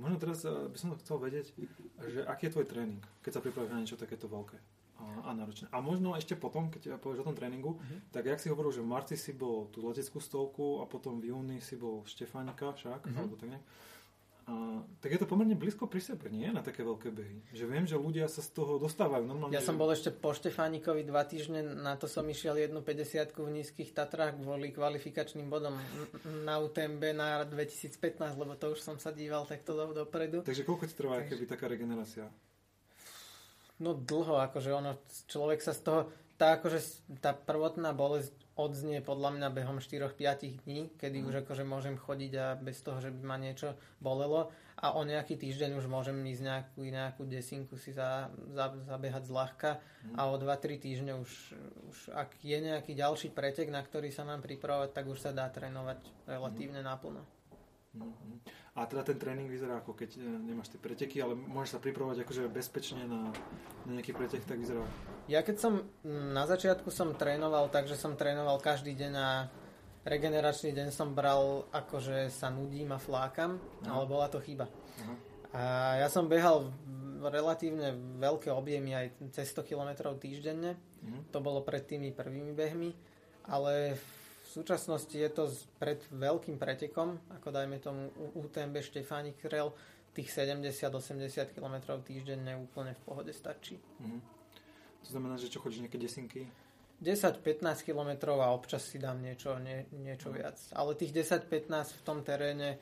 [0.04, 1.56] Možno teraz eh, by som chcel vedieť,
[2.04, 4.60] že aký je tvoj tréning, keď sa pripravíš na niečo takéto veľké
[5.00, 5.66] a, a náročné.
[5.72, 7.98] A možno ešte potom, keď povieš o tom tréningu, uh-huh.
[8.12, 11.34] tak jak si hovoril, že v marci si bol tú leteckú stovku a potom v
[11.34, 13.18] júni si bol Štefánika však, uh-huh.
[13.18, 13.64] alebo tak nejak.
[14.44, 16.44] A, tak je to pomerne blízko pri sebe, nie?
[16.52, 17.40] Na také veľké behy.
[17.56, 19.56] Že viem, že ľudia sa z toho dostávajú normálne.
[19.56, 23.50] Ja som bol ešte po Štefánikovi dva týždne, na to som išiel jednu 50 v
[23.60, 25.80] nízkych Tatrách kvôli kvalifikačným bodom
[26.44, 27.96] na UTMB na 2015,
[28.36, 30.44] lebo to už som sa díval takto do, dopredu.
[30.44, 31.30] Takže koľko ti trvá Takže...
[31.32, 32.28] keby taká regenerácia?
[33.80, 36.00] No dlho, akože ono, človek sa z toho,
[36.36, 36.78] tá, akože,
[37.24, 41.26] tá prvotná bolesť odznie podľa mňa behom 4-5 dní, kedy mm.
[41.26, 45.34] už akože môžem chodiť a bez toho, že by ma niečo bolelo a o nejaký
[45.34, 50.14] týždeň už môžem ísť nejakú, nejakú desinku si za, za, zabehať zľahka mm.
[50.14, 51.30] a o 2-3 týždne už,
[51.90, 55.50] už ak je nejaký ďalší pretek, na ktorý sa mám pripravovať, tak už sa dá
[55.50, 55.98] trénovať
[56.30, 56.86] relatívne mm.
[56.86, 57.33] naplno.
[58.74, 62.26] A teda ten tréning vyzerá ako keď e, nemáš tie preteky, ale môžeš sa pripravovať
[62.26, 63.30] akože bezpečne na,
[63.86, 64.82] na nejaký pretek, tak vyzerá.
[65.30, 69.46] Ja keď som na začiatku som trénoval, takže som trénoval každý deň a
[70.02, 73.94] regeneračný deň som bral akože sa nudím a flákam, Aha.
[73.94, 74.66] ale bola to chyba.
[75.06, 75.14] Aha.
[75.54, 75.62] A
[76.02, 76.74] ja som behal
[77.22, 80.74] relatívne veľké objemy aj cez 100 km týždenne.
[80.74, 81.22] Uh-huh.
[81.30, 82.90] To bolo pred tými prvými behmi,
[83.46, 84.23] ale v
[84.54, 85.50] súčasnosti je to
[85.82, 89.74] pred veľkým pretekom, ako dajme tomu UTMB Štefánik Krel,
[90.14, 93.82] tých 70-80 km týždenne úplne v pohode stačí.
[93.82, 94.20] Mm-hmm.
[95.04, 96.46] To znamená, že čo chodíš nejaké desinky?
[97.02, 100.34] 10-15 km a občas si dám niečo, nie, niečo mm.
[100.38, 100.56] viac.
[100.72, 102.78] Ale tých 10-15 v tom teréne,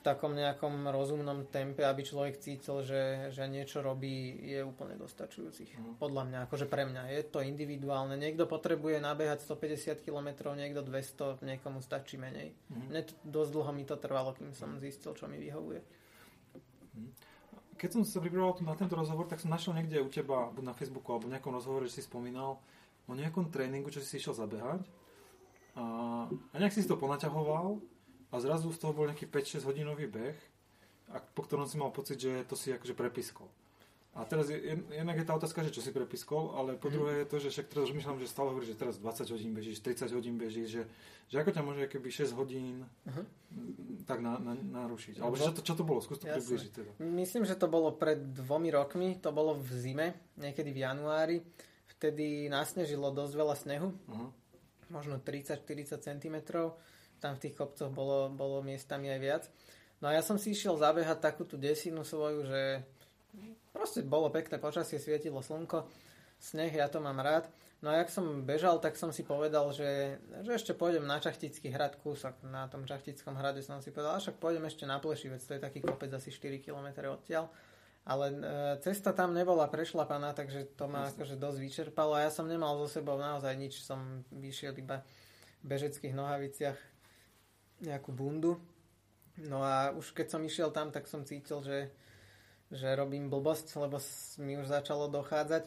[0.00, 5.76] v takom nejakom rozumnom tempe, aby človek cítil, že, že niečo robí, je úplne dostačujúcich.
[5.76, 6.00] Mm.
[6.00, 7.12] Podľa mňa, akože pre mňa.
[7.12, 8.16] Je to individuálne.
[8.16, 12.56] Niekto potrebuje nabehať 150 km, niekto 200, niekomu stačí menej.
[12.72, 12.88] Mm.
[12.88, 15.84] Mne to, dosť dlho mi to trvalo, kým som zistil, čo mi vyhovuje.
[16.96, 17.12] Mm.
[17.76, 20.72] Keď som sa pripravoval na tento rozhovor, tak som našiel niekde u teba, buď na
[20.72, 22.56] Facebooku, alebo v nejakom rozhovore, že si spomínal
[23.04, 24.80] o nejakom tréningu, čo si išiel zabehať.
[25.76, 25.84] A,
[26.24, 27.99] a nejak si to ponaťahoval
[28.30, 30.38] a zrazu z toho bol nejaký 5-6 hodinový beh,
[31.10, 33.50] a po ktorom si mal pocit, že to si akože prepiskol.
[34.10, 34.58] A teraz je,
[34.90, 36.94] jednak je tá otázka, že čo si prepiskol, ale po mhm.
[36.98, 39.78] druhé je to, že však teraz rozmýšľam, že stále hovoríš, že teraz 20 hodín bežíš,
[39.86, 40.82] 30 hodín bežíš, že,
[41.30, 43.24] že ako ťa môže keby 6 hodín uh-huh.
[44.10, 45.22] tak na, na, narušiť.
[45.22, 46.02] Alebo čo to, čo to bolo?
[46.02, 46.42] Skús to Jasne.
[46.42, 46.90] približiť teda.
[47.06, 51.38] Myslím, že to bolo pred dvomi rokmi, to bolo v zime, niekedy v januári.
[51.94, 54.30] Vtedy nasnežilo dosť veľa snehu, uh-huh.
[54.90, 56.36] možno 30-40 cm
[57.20, 59.44] tam v tých kopcoch bolo, bolo miestami aj viac.
[60.00, 62.80] No a ja som si išiel zabehať takú tú desinu svoju, že
[63.70, 65.84] proste bolo pekné počasie, svietilo slnko,
[66.40, 67.44] sneh, ja to mám rád.
[67.80, 71.72] No a jak som bežal, tak som si povedal, že, že ešte pôjdem na Čachtický
[71.72, 72.36] hrad kúsok.
[72.44, 75.80] Na tom Čachtickom hrade som si povedal, však pôjdem ešte na Plešivec, to je taký
[75.80, 77.48] kopec asi 4 km odtiaľ.
[78.04, 78.36] Ale e,
[78.84, 82.88] cesta tam nebola prešlapaná, takže to ma akože dosť vyčerpalo a ja som nemal so
[83.00, 85.00] sebou naozaj nič, som vyšiel iba
[85.60, 86.76] v bežeckých nohaviciach
[87.80, 88.60] nejakú bundu.
[89.40, 91.88] No a už keď som išiel tam, tak som cítil, že,
[92.68, 93.96] že robím blbosť, lebo
[94.44, 95.64] mi už začalo dochádzať.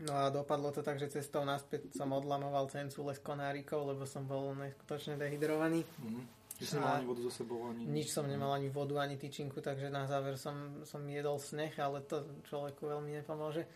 [0.00, 4.24] No a dopadlo to tak, že cestou naspäť som odlamoval cencule s konárikov, lebo som
[4.24, 5.84] bol neskutočne dehydrovaný.
[6.56, 7.68] Ty si nemal ani vodu so sebou?
[7.68, 7.84] Ani...
[7.84, 12.00] Nič som nemal ani vodu, ani tyčinku, takže na záver som, som jedol sneh, ale
[12.04, 13.68] to človeku veľmi nepomôže.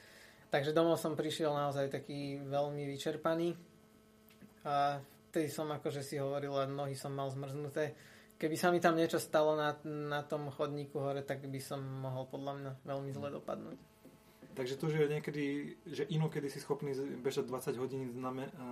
[0.49, 3.57] Takže domov som prišiel naozaj taký veľmi vyčerpaný
[4.65, 5.01] a
[5.35, 7.99] vtedy som akože si hovoril, a nohy som mal zmrznuté.
[8.39, 12.31] Keby sa mi tam niečo stalo na, na tom chodníku hore, tak by som mohol
[12.31, 13.79] podľa mňa veľmi zle dopadnúť.
[14.55, 18.15] Takže to, že niekedy, že inokedy si schopný bežať 20 hodín,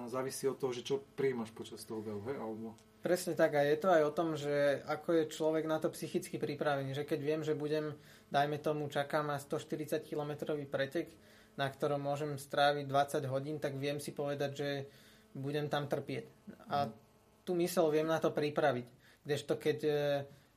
[0.07, 2.39] závisí od toho, že čo príjmaš počas toho behu, hej?
[2.39, 2.79] Alebo...
[3.03, 6.39] Presne tak a je to aj o tom, že ako je človek na to psychicky
[6.39, 7.99] pripravený, že keď viem, že budem,
[8.31, 11.11] dajme tomu, čaká ma 140 km pretek,
[11.59, 14.69] na ktorom môžem stráviť 20 hodín, tak viem si povedať, že
[15.35, 16.25] budem tam trpieť.
[16.69, 16.93] A mhm.
[17.45, 18.87] tú mysel viem na to pripraviť.
[19.23, 19.93] Kdežto keď e,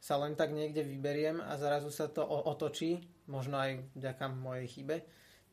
[0.01, 4.97] sa len tak niekde vyberiem a zrazu sa to otočí, možno aj vďaka mojej chybe,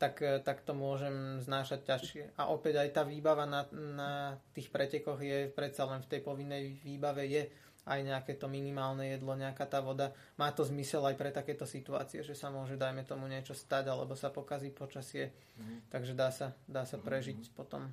[0.01, 2.25] tak, e, tak to môžem znášať ťažšie.
[2.41, 4.11] A opäť aj tá výbava na, na
[4.57, 7.43] tých pretekoch je predsa len v tej povinnej výbave je
[7.83, 10.15] aj nejaké to minimálne jedlo, nejaká tá voda.
[10.39, 14.15] Má to zmysel aj pre takéto situácie, že sa môže, dajme tomu, niečo stať, alebo
[14.15, 15.35] sa pokazí počasie.
[15.59, 15.91] Mm.
[15.91, 17.55] Takže dá sa, dá sa prežiť mm.
[17.59, 17.91] potom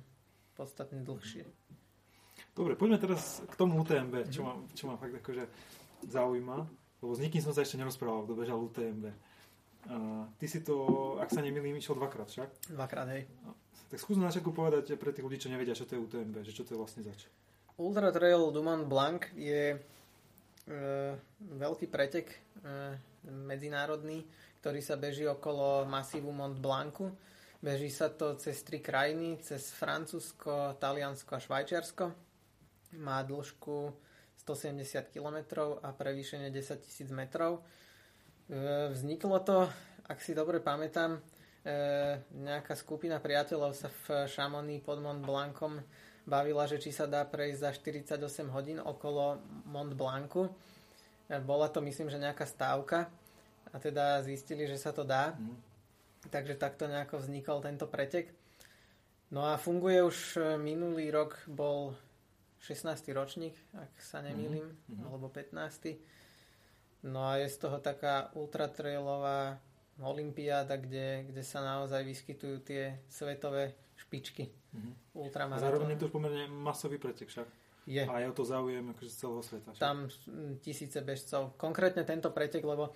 [0.60, 1.48] podstatne dlhšie.
[2.52, 5.48] Dobre, poďme teraz k tomu UTMB, čo ma, čo ma fakt akože
[6.12, 6.58] zaujíma,
[7.00, 9.08] lebo s nikým som sa ešte nerozprával, kto bežal UTMB.
[9.88, 12.76] Uh, ty si to, ak sa nemýlim, išiel dvakrát však?
[12.76, 13.24] Dvakrát, hej.
[13.88, 16.52] Tak skús na začiatku povedať pre tých ľudí, čo nevedia, čo to je UTMB, že
[16.52, 17.24] čo to je vlastne zač.
[17.80, 22.28] Ultra Trail du Mont Blanc je uh, veľký pretek
[22.60, 22.92] uh,
[23.24, 24.28] medzinárodný,
[24.60, 27.08] ktorý sa beží okolo masívu Mont Blancu
[27.60, 32.04] Beží sa to cez tri krajiny, cez Francúzsko, Taliansko a Švajčiarsko.
[33.04, 33.92] Má dĺžku
[34.40, 35.36] 170 km
[35.84, 37.60] a prevýšenie 10 000 metrov.
[38.48, 39.68] E, vzniklo to,
[40.08, 41.20] ak si dobre pamätám, e,
[42.32, 45.84] nejaká skupina priateľov sa v Chamonix pod Mont Blancom
[46.24, 47.70] bavila, že či sa dá prejsť za
[48.16, 49.36] 48 hodín okolo
[49.68, 50.48] Mont Blancu.
[51.28, 53.12] E, bola to myslím, že nejaká stávka
[53.68, 55.36] a teda zistili, že sa to dá.
[55.36, 55.69] Mm.
[56.28, 58.36] Takže takto nejako vznikol tento pretek.
[59.30, 61.94] No a funguje už e, minulý rok, bol
[62.60, 63.08] 16.
[63.16, 65.06] ročník, ak sa nemýlim, mm-hmm.
[65.06, 67.08] alebo 15.
[67.08, 69.56] No a je z toho taká ultratrailová
[70.00, 74.92] olimpiáda, kde, kde sa naozaj vyskytujú tie svetové špičky mm-hmm.
[75.16, 75.68] ultramaratónu.
[75.72, 77.48] Zároveň je to už pomerne masový pretek však.
[77.88, 78.04] Je.
[78.04, 79.68] A je o to záujem akože z celého sveta.
[79.72, 79.82] Však?
[79.82, 79.98] Tam
[80.60, 81.56] tisíce bežcov.
[81.56, 82.92] Konkrétne tento pretek, lebo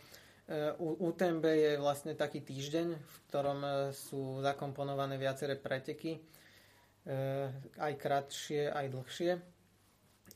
[0.78, 6.20] UTMB je vlastne taký týždeň, v ktorom e, sú zakomponované viaceré preteky, e,
[7.80, 9.32] aj kratšie, aj dlhšie.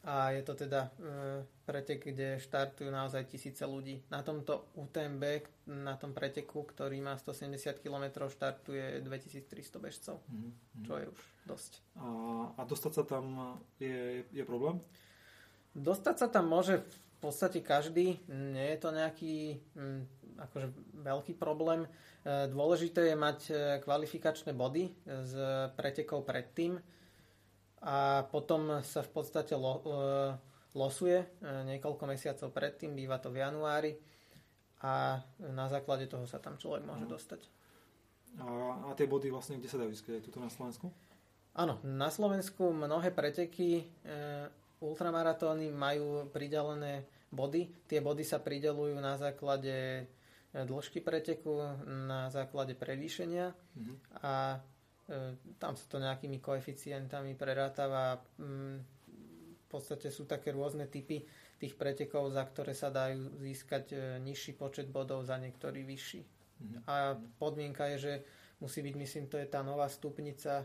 [0.09, 4.01] A je to teda e, pretek, kde štartujú naozaj tisíce ľudí.
[4.09, 5.25] Na tomto UTMB,
[5.68, 10.53] na tom preteku, ktorý má 170 km, štartuje 2300 bežcov, mm-hmm.
[10.88, 11.73] čo je už dosť.
[12.01, 12.07] A,
[12.57, 13.25] a dostať sa tam
[13.77, 14.81] je, je problém?
[15.77, 18.18] Dostať sa tam môže v podstate každý.
[18.28, 20.02] Nie je to nejaký hm,
[20.38, 20.66] akože
[21.02, 21.85] veľký problém.
[21.85, 21.88] E,
[22.50, 23.52] dôležité je mať e,
[23.83, 25.33] kvalifikačné body z
[25.74, 26.78] pretekov predtým
[27.83, 29.90] a potom sa v podstate lo, e,
[30.78, 33.92] losuje niekoľko mesiacov predtým, býva to v januári
[34.83, 37.18] a na základe toho sa tam človek môže no.
[37.18, 37.42] dostať.
[38.38, 38.46] A,
[38.87, 40.22] a tie body vlastne kde sa dajú získať?
[40.22, 40.92] Tuto na Slovensku?
[41.59, 43.85] Áno, na Slovensku mnohé preteky e,
[44.81, 47.87] ultramaratóny majú pridelené body.
[47.87, 50.05] Tie body sa pridelujú na základe e,
[50.55, 53.97] dĺžky preteku, na základe prevýšenia mm-hmm.
[54.25, 54.59] a e,
[55.61, 58.23] tam sa to nejakými koeficientami prerátava.
[58.41, 58.81] Mm,
[59.59, 61.21] v podstate sú také rôzne typy
[61.61, 66.23] tých pretekov, za ktoré sa dajú získať e, nižší počet bodov, za niektorý vyšší.
[66.25, 66.81] Mm-hmm.
[66.88, 68.14] A podmienka je, že
[68.62, 70.64] musí byť, myslím, to je tá nová stupnica,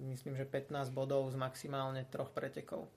[0.00, 2.88] myslím, že 15 bodov z maximálne troch pretekov.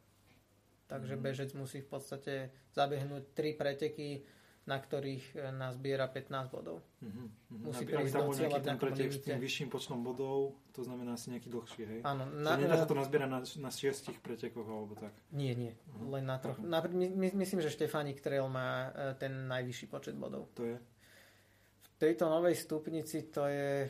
[0.85, 1.25] Takže mm-hmm.
[1.25, 2.33] bežec musí v podstate
[2.77, 4.21] zabehnúť 3 preteky,
[4.65, 6.81] na ktorých e, nazbiera 15 bodov.
[7.01, 7.27] Mm-hmm.
[7.69, 11.29] Musí aby, prísť do cieľa ten pretek s tým vyšším počtom bodov, to znamená asi
[11.33, 11.99] nejaký dlhší, hej?
[12.01, 12.25] Áno.
[12.25, 15.13] Na, nedá sa to nazbierať na, na šiestich pretekoch alebo tak?
[15.33, 15.73] Nie, nie.
[15.73, 16.17] Uh-huh.
[16.17, 16.57] Len na troch.
[16.57, 16.89] Uh-huh.
[16.89, 20.49] My, myslím, že Štefánik Trail má e, ten najvyšší počet bodov.
[20.57, 20.77] To je?
[20.77, 23.85] V tejto novej stupnici to je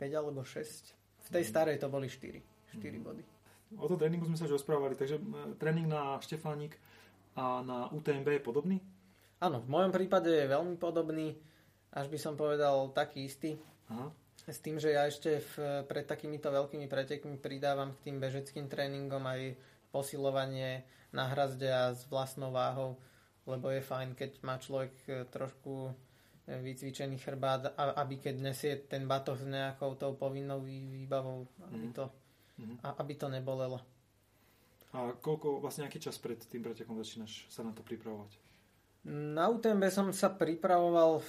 [0.00, 0.48] 5 alebo 6.
[0.48, 1.52] V tej uh-huh.
[1.52, 2.40] starej to boli 4.
[2.72, 3.04] 4 uh-huh.
[3.04, 3.24] body.
[3.78, 5.22] O to tréningu sme sa už rozprávali, takže
[5.62, 6.74] tréning na Štefánik
[7.38, 8.76] a na UTMB je podobný?
[9.38, 11.38] Áno, v mojom prípade je veľmi podobný,
[11.94, 13.56] až by som povedal taký istý.
[13.88, 14.10] Aha.
[14.50, 19.22] S tým, že ja ešte v, pred takýmito veľkými pretekmi pridávam k tým bežeckým tréningom
[19.22, 19.54] aj
[19.94, 20.82] posilovanie
[21.14, 22.98] na hrazde a s vlastnou váhou,
[23.46, 25.92] lebo je fajn, keď má človek e, trošku e,
[26.62, 31.94] vycvičený chrbát, aby keď nesie ten batoh s nejakou tou povinnou výbavou, aby mhm.
[32.60, 33.00] To, mm.
[33.00, 33.78] aby to nebolelo.
[34.90, 38.34] A koľko, vlastne aký čas pred tým pretekom začínaš sa na to pripravovať?
[39.06, 41.22] Na UTMB som sa pripravoval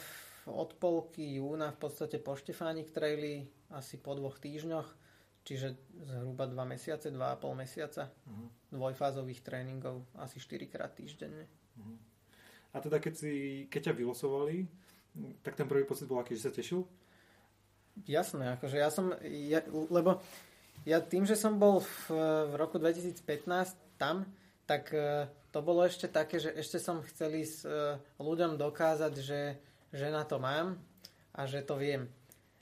[0.49, 4.87] od polky júna v podstate po Štefánik traily asi po dvoch týždňoch,
[5.45, 8.47] čiže zhruba dva mesiace, dva a pol mesiaca uh-huh.
[8.73, 11.45] dvojfázových tréningov asi 4 krát týždenne.
[11.77, 11.95] Uh-huh.
[12.73, 13.31] A teda keď, si,
[13.69, 14.65] keď ťa vylosovali,
[15.45, 16.83] tak ten prvý pocit bol aký, že sa tešil?
[18.07, 20.23] Jasné, akože ja som, ja, lebo
[20.85, 21.93] ja tým, že som bol v,
[22.49, 23.21] v roku 2015
[24.01, 24.25] tam,
[24.65, 24.89] tak
[25.51, 27.69] to bolo ešte také, že ešte som chcel ísť e,
[28.23, 29.59] ľuďom dokázať, že,
[29.91, 30.79] že na to mám
[31.35, 32.07] a že to viem.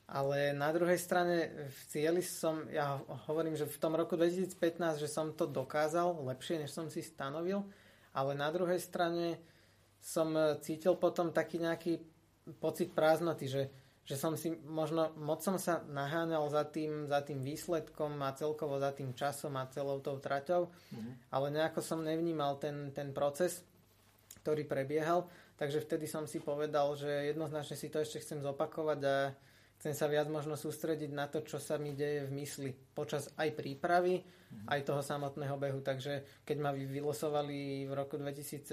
[0.10, 2.98] Ale na druhej strane v cieli som, ja
[3.30, 7.62] hovorím, že v tom roku 2015, že som to dokázal lepšie, než som si stanovil,
[8.10, 9.38] ale na druhej strane
[10.02, 12.02] som e, cítil potom taký nejaký
[12.58, 13.70] pocit prázdnoty, že
[14.10, 18.82] že som si možno moc som sa naháňal za tým, za tým výsledkom a celkovo
[18.82, 21.30] za tým časom a celou tou traťou, mm-hmm.
[21.30, 23.62] ale nejako som nevnímal ten, ten proces,
[24.42, 25.30] ktorý prebiehal,
[25.62, 29.16] takže vtedy som si povedal, že jednoznačne si to ešte chcem zopakovať a
[29.78, 33.54] chcem sa viac možno sústrediť na to, čo sa mi deje v mysli počas aj
[33.54, 34.74] prípravy, mm-hmm.
[34.74, 35.86] aj toho samotného behu.
[35.86, 38.66] Takže keď ma vylosovali v roku 2017,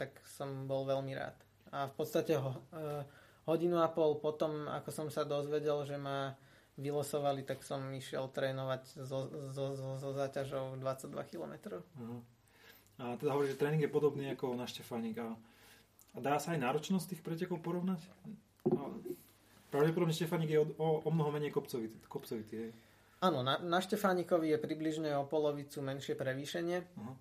[0.00, 1.36] tak som bol veľmi rád.
[1.76, 6.36] A v podstate ho, e, hodinu a pol potom, ako som sa dozvedel, že ma
[6.78, 11.82] vylosovali, tak som išiel trénovať so, so, so, so záťažou 22 km.
[11.82, 12.22] Uh-huh.
[13.02, 15.18] A teda hovorí, že tréning je podobný ako na Štefánik.
[15.18, 15.34] A,
[16.14, 17.98] a dá sa aj náročnosť tých pretekov porovnať?
[18.70, 18.94] A
[19.74, 21.98] pravdepodobne Štefánik je o, o, o mnoho menej kopcovitý.
[22.06, 22.70] kopcovitý
[23.18, 26.78] Áno, na, na Štefánikovi je približne o polovicu menšie prevýšenie.
[26.78, 27.14] Uh-huh.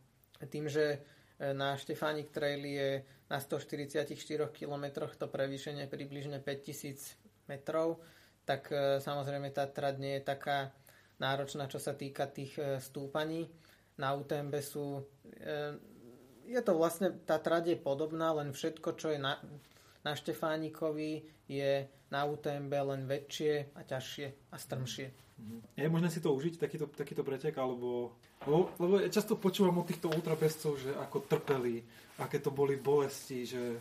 [0.46, 1.02] Tým, že
[1.42, 2.90] e, na Štefánik Trail je
[3.28, 4.08] na 144
[4.56, 4.86] km
[5.20, 8.00] to prevýšenie približne 5000 metrov,
[8.48, 10.72] tak e, samozrejme tá trať nie je taká
[11.20, 13.52] náročná, čo sa týka tých e, stúpaní.
[14.00, 15.04] Na UTMB sú...
[15.36, 15.76] E,
[16.48, 19.36] je to vlastne, tá trať je podobná, len všetko, čo je na,
[20.08, 25.08] na Štefánikovi, je na UTMB len väčšie a ťažšie a strmšie.
[25.12, 25.60] Mm-hmm.
[25.76, 28.16] Je možné si to užiť, takýto, takýto pretek, alebo...
[28.48, 31.84] Lebo, ja často počúvam od týchto ultrapescov, že ako trpeli,
[32.24, 33.76] aké to boli bolesti, že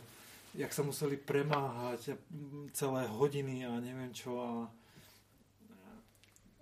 [0.59, 2.18] jak sa museli premáhať
[2.74, 4.52] celé hodiny a neviem čo a,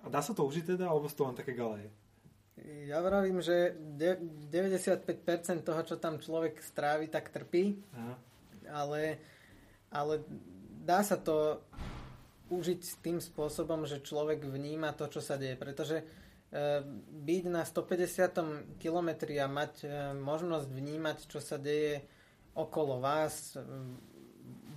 [0.05, 1.89] a dá sa to užiť teda, alebo sú to len také galeje?
[2.85, 8.15] Ja vravím, že 95% toho, čo tam človek strávi, tak trpí, Aha.
[8.71, 9.19] ale,
[9.91, 10.23] ale
[10.85, 11.59] dá sa to
[12.53, 16.24] užiť tým spôsobom, že človek vníma to, čo sa deje, pretože E,
[16.55, 18.79] byť na 150.
[18.79, 22.07] kilometri a mať e, možnosť vnímať, čo sa deje
[22.55, 23.63] okolo vás, e,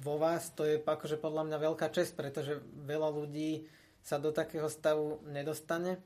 [0.01, 3.69] vo vás, to je akože podľa mňa veľká čest, pretože veľa ľudí
[4.01, 6.01] sa do takého stavu nedostane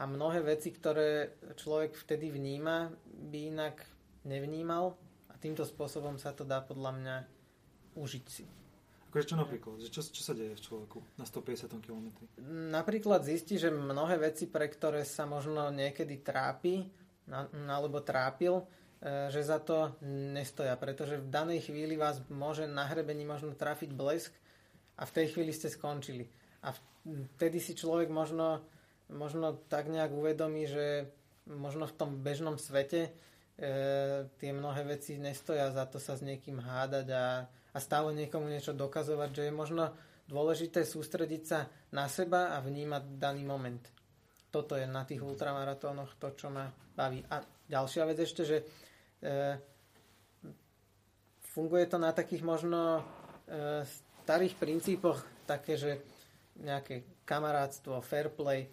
[0.00, 3.76] a mnohé veci, ktoré človek vtedy vníma, by inak
[4.24, 4.96] nevnímal
[5.28, 7.16] a týmto spôsobom sa to dá podľa mňa
[7.98, 8.59] užiť si.
[9.10, 9.82] Akože čo napríklad?
[9.82, 12.14] Že čo, čo sa deje v človeku na 150 km?
[12.70, 16.86] Napríklad zistí, že mnohé veci, pre ktoré sa možno niekedy trápi,
[17.66, 18.62] alebo trápil,
[19.02, 23.90] e, že za to nestoja, pretože v danej chvíli vás môže na hrebení možno trafiť
[23.90, 24.30] blesk
[24.94, 26.30] a v tej chvíli ste skončili.
[26.62, 26.70] A
[27.34, 28.62] vtedy si človek možno,
[29.10, 31.10] možno tak nejak uvedomí, že
[31.50, 33.10] možno v tom bežnom svete e,
[34.38, 38.74] tie mnohé veci nestoja za to sa s niekým hádať a, a stále niekomu niečo
[38.74, 39.84] dokazovať, že je možno
[40.26, 43.82] dôležité sústrediť sa na seba a vnímať daný moment
[44.50, 47.22] toto je na tých ultramaratónoch to, čo ma baví.
[47.30, 47.40] A
[47.70, 48.64] ďalšia vec ešte, že e,
[51.54, 53.00] funguje to na takých možno
[53.46, 53.86] e,
[54.26, 56.02] starých princípoch, také, že
[56.58, 58.66] nejaké kamarátstvo, fair play,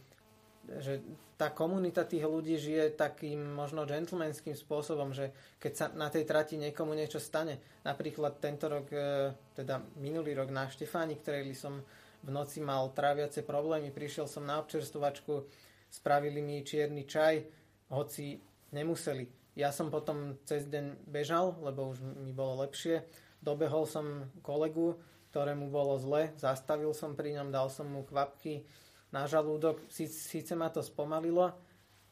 [0.68, 1.00] že
[1.40, 6.60] tá komunita tých ľudí žije takým možno gentlemanským spôsobom, že keď sa na tej trati
[6.60, 11.80] niekomu niečo stane, napríklad tento rok, e, teda minulý rok na Štefáni, ktorý som
[12.26, 15.48] v noci mal tráviace problémy, prišiel som na občerstovačku,
[15.88, 17.46] spravili mi čierny čaj,
[17.94, 18.42] hoci
[18.76, 19.56] nemuseli.
[19.56, 23.06] Ja som potom cez deň bežal, lebo už mi bolo lepšie.
[23.42, 24.98] Dobehol som kolegu,
[25.32, 28.66] ktorému bolo zle, zastavil som pri ňom, dal som mu kvapky
[29.12, 29.84] na žalúdok.
[29.92, 31.52] Síce ma to spomalilo,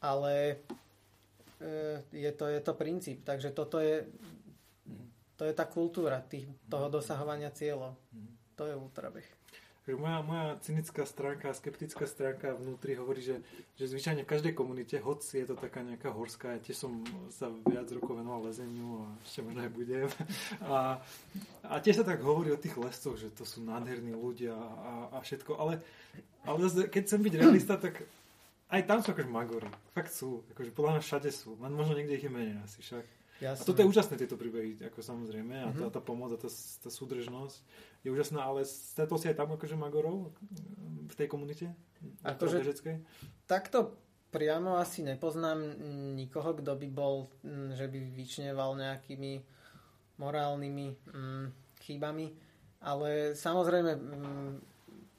[0.02, 0.34] ale
[1.62, 3.24] e, je to, je to princíp.
[3.24, 4.08] Takže toto je,
[5.36, 7.96] to je tá kultúra tých, toho dosahovania cieľov.
[8.56, 9.45] To je ultrabeh
[9.94, 13.38] moja, moja cynická stránka, skeptická stránka vnútri hovorí, že,
[13.78, 17.54] že zvyčajne v každej komunite, hoc je to taká nejaká horská, ja tiež som sa
[17.70, 20.10] viac rokov venoval lezeniu a ešte možno aj budem.
[20.66, 20.98] A,
[21.70, 25.18] a tiež sa tak hovorí o tých lescoch, že to sú nádherní ľudia a, a
[25.22, 25.78] všetko, ale,
[26.42, 28.02] ale zase, keď chcem byť realista, tak
[28.74, 29.70] aj tam sú akože magory.
[29.94, 30.42] Fakt sú.
[30.58, 31.54] Akože podľa mňa všade sú.
[31.62, 33.06] Len možno niekde ich je menej asi však.
[33.44, 33.62] Jasne.
[33.62, 35.94] A toto je úžasné, tieto príbehy, ako samozrejme, a tá, mhm.
[35.94, 37.60] tá pomoc a tá, tá súdržnosť
[38.06, 40.32] je úžasná, ale stretol si aj tam akože Magorov
[41.10, 41.74] v tej komunite?
[42.24, 42.62] Akože
[43.50, 43.98] takto
[44.30, 45.58] priamo asi nepoznám
[46.16, 47.32] nikoho, kto by bol,
[47.76, 49.42] že by vyčneval nejakými
[50.20, 51.46] morálnymi mm,
[51.84, 52.32] chybami,
[52.84, 54.54] ale samozrejme mm,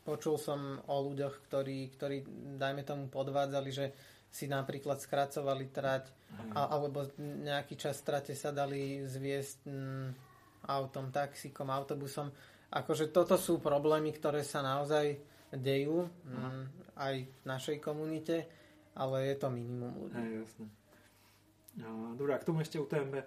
[0.06, 2.16] počul som o ľuďoch, ktorí, ktorí
[2.60, 3.90] dajme tomu podvádzali, že
[4.31, 6.12] si napríklad skracovali trať
[6.53, 10.12] a, alebo nejaký čas strate sa dali zviesť m,
[10.68, 12.29] autom, taxikom, autobusom.
[12.72, 15.16] Akože toto sú problémy, ktoré sa naozaj
[15.55, 16.66] dejú m,
[16.99, 18.45] aj v našej komunite,
[18.99, 20.18] ale je to minimum ľudí.
[20.18, 20.66] Hej, jasne.
[22.16, 23.20] Dobre, a k tomu ešte UTMB.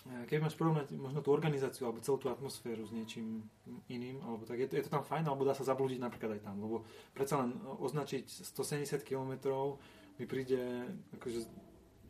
[0.00, 3.44] Keď máš porovnať možno tú organizáciu alebo celú tú atmosféru s niečím
[3.92, 6.42] iným, alebo tak je to, je to tam fajn, alebo dá sa zablúdiť napríklad aj
[6.48, 9.36] tam, lebo predsa len označiť 170 km
[10.20, 10.60] mi príde
[11.16, 11.40] akože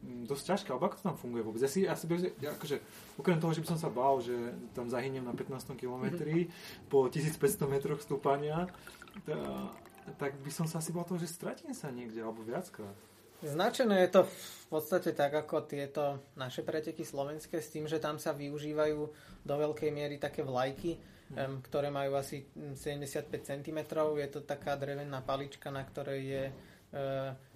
[0.03, 1.63] mm, dosť ťažké, alebo ako to tam funguje vôbec?
[1.63, 2.11] Ja si, ja si
[2.43, 2.83] ja, akože,
[3.15, 4.35] okrem toho, že by som sa bál, že
[4.75, 6.91] tam zahyniem na 15 kilometri mm-hmm.
[6.91, 8.67] po 1500 metroch stúpania,
[9.23, 9.39] tá,
[10.19, 12.99] tak by som sa asi bál toho, že stratím sa niekde, alebo viackrát.
[13.41, 18.21] Značené je to v podstate tak, ako tieto naše preteky slovenské, s tým, že tam
[18.21, 19.01] sa využívajú
[19.49, 21.01] do veľkej miery také vlajky,
[21.33, 21.65] mm.
[21.65, 23.81] ktoré majú asi 75 cm.
[23.97, 26.45] Je to taká drevená palička, na ktorej je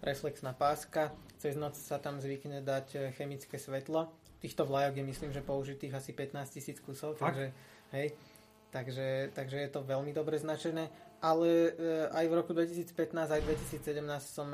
[0.03, 1.11] reflexná páska.
[1.43, 4.09] Cez noc sa tam zvykne dať e, chemické svetlo.
[4.39, 7.53] Týchto vlajok je myslím, že použitých asi 15 tisíc kusov, takže,
[7.97, 8.13] hej,
[8.69, 10.89] takže, takže je to veľmi dobre značené.
[11.25, 11.71] Ale e,
[12.13, 14.49] aj v roku 2015, aj 2017 som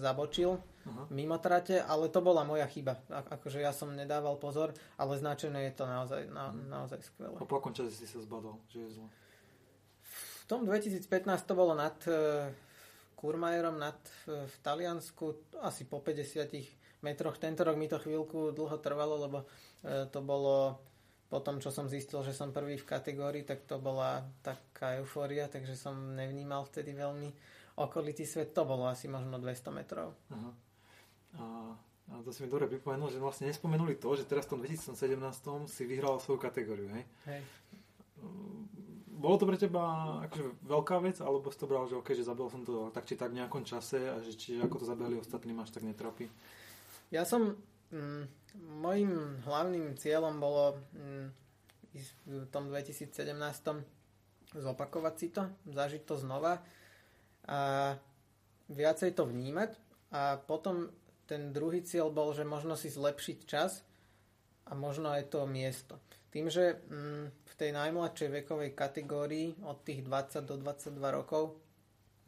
[0.00, 1.06] zabočil uh-huh.
[1.12, 2.96] mimo trate, ale to bola moja chyba.
[3.08, 6.68] Akože ja som nedával pozor, ale značené je to naozaj, na, uh-huh.
[6.68, 7.36] naozaj skvelé.
[7.38, 9.06] A po akom čase si sa zbadol, že je zlo?
[10.04, 11.08] V tom 2015
[11.44, 11.96] to bolo nad
[13.16, 13.96] Kurmajerom nad,
[14.26, 16.50] v Taliansku asi po 50
[17.00, 17.40] metroch.
[17.40, 19.38] Tento rok mi to chvíľku dlho trvalo, lebo
[19.82, 20.82] e, to bolo
[21.28, 25.50] po tom, čo som zistil, že som prvý v kategórii, tak to bola taká eufória,
[25.50, 27.30] takže som nevnímal vtedy veľmi
[27.80, 28.54] okolitý svet.
[28.54, 30.14] To bolo asi možno 200 metrov.
[30.30, 30.50] Aha.
[31.34, 31.44] A,
[32.10, 34.94] a to si mi dobre pripomenul, že vlastne nespomenuli to, že teraz v tom 2017
[35.66, 37.04] si vyhral svoju kategóriu, hej?
[37.26, 37.42] Hej
[39.24, 39.84] bolo to pre teba
[40.28, 43.16] akože veľká vec, alebo si to bral, že OK, že zabil som to tak či
[43.16, 46.28] tak v nejakom čase a že či ako to zabehli ostatní máš tak netrapí?
[47.08, 47.56] Ja som,
[47.88, 48.28] mm,
[49.48, 51.26] hlavným cieľom bolo mm,
[52.28, 53.08] v tom 2017
[54.54, 56.60] zopakovať si to, zažiť to znova
[57.48, 57.58] a
[58.68, 59.70] viacej to vnímať
[60.12, 60.92] a potom
[61.24, 63.80] ten druhý cieľ bol, že možno si zlepšiť čas
[64.68, 65.96] a možno aj to miesto.
[66.34, 71.54] Tým, že mm, v tej najmladšej vekovej kategórii od tých 20 do 22 rokov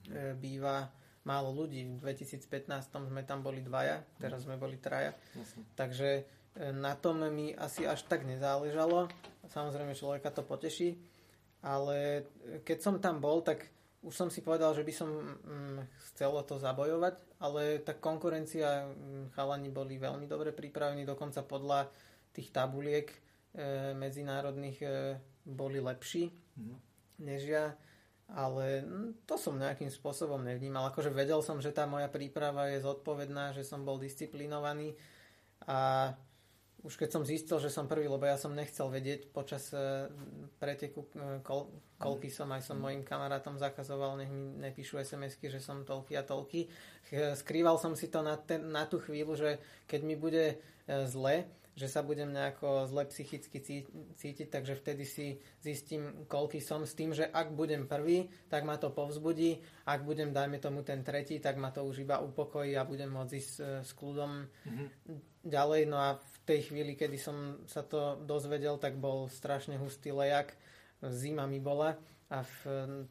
[0.07, 0.87] e, býva
[1.27, 1.83] málo ľudí.
[1.99, 5.11] V 2015 sme tam boli dvaja, teraz sme boli traja.
[5.35, 5.67] Jasne.
[5.75, 6.23] Takže e,
[6.71, 9.11] na tom mi asi až tak nezáležalo.
[9.51, 10.95] Samozrejme človeka to poteší,
[11.67, 12.31] ale
[12.63, 13.67] keď som tam bol, tak
[14.07, 15.79] už som si povedal, že by som mm,
[16.15, 21.91] chcel to zabojovať, ale tá konkurencia, mm, chalani boli veľmi dobre pripravení, dokonca podľa
[22.31, 23.17] tých tabuliek e,
[23.97, 24.89] medzinárodných e,
[25.49, 26.33] boli lepší
[27.17, 27.73] než ja,
[28.29, 30.91] ale mm, to som nejakým spôsobom nevnímal.
[30.91, 34.97] Akože vedel som, že tá moja príprava je zodpovedná, že som bol disciplinovaný
[35.65, 36.13] a
[36.85, 40.07] už keď som zistil, že som prvý, lebo ja som nechcel vedieť počas e,
[40.61, 45.59] preteku, e, kol, koľky som, aj som mojim kamarátom zakazoval, nech mi nepíšu SMS-ky, že
[45.59, 46.71] som toľky a toľky.
[47.11, 49.51] Skrýval som si to na, ten, na tú chvíľu, že
[49.91, 50.57] keď mi bude e,
[51.11, 53.61] zle, že sa budem nejako zle psychicky
[54.17, 58.81] cítiť, takže vtedy si zistím, koľky som s tým, že ak budem prvý, tak ma
[58.81, 62.89] to povzbudí, ak budem, dajme tomu, ten tretí, tak ma to už iba upokojí a
[62.89, 63.53] budem môcť ísť
[63.85, 64.89] s kľudom mm-hmm.
[65.45, 65.83] ďalej.
[65.85, 70.57] No a v tej chvíli, kedy som sa to dozvedel, tak bol strašne hustý lejak.
[71.13, 72.61] Zima mi bola a v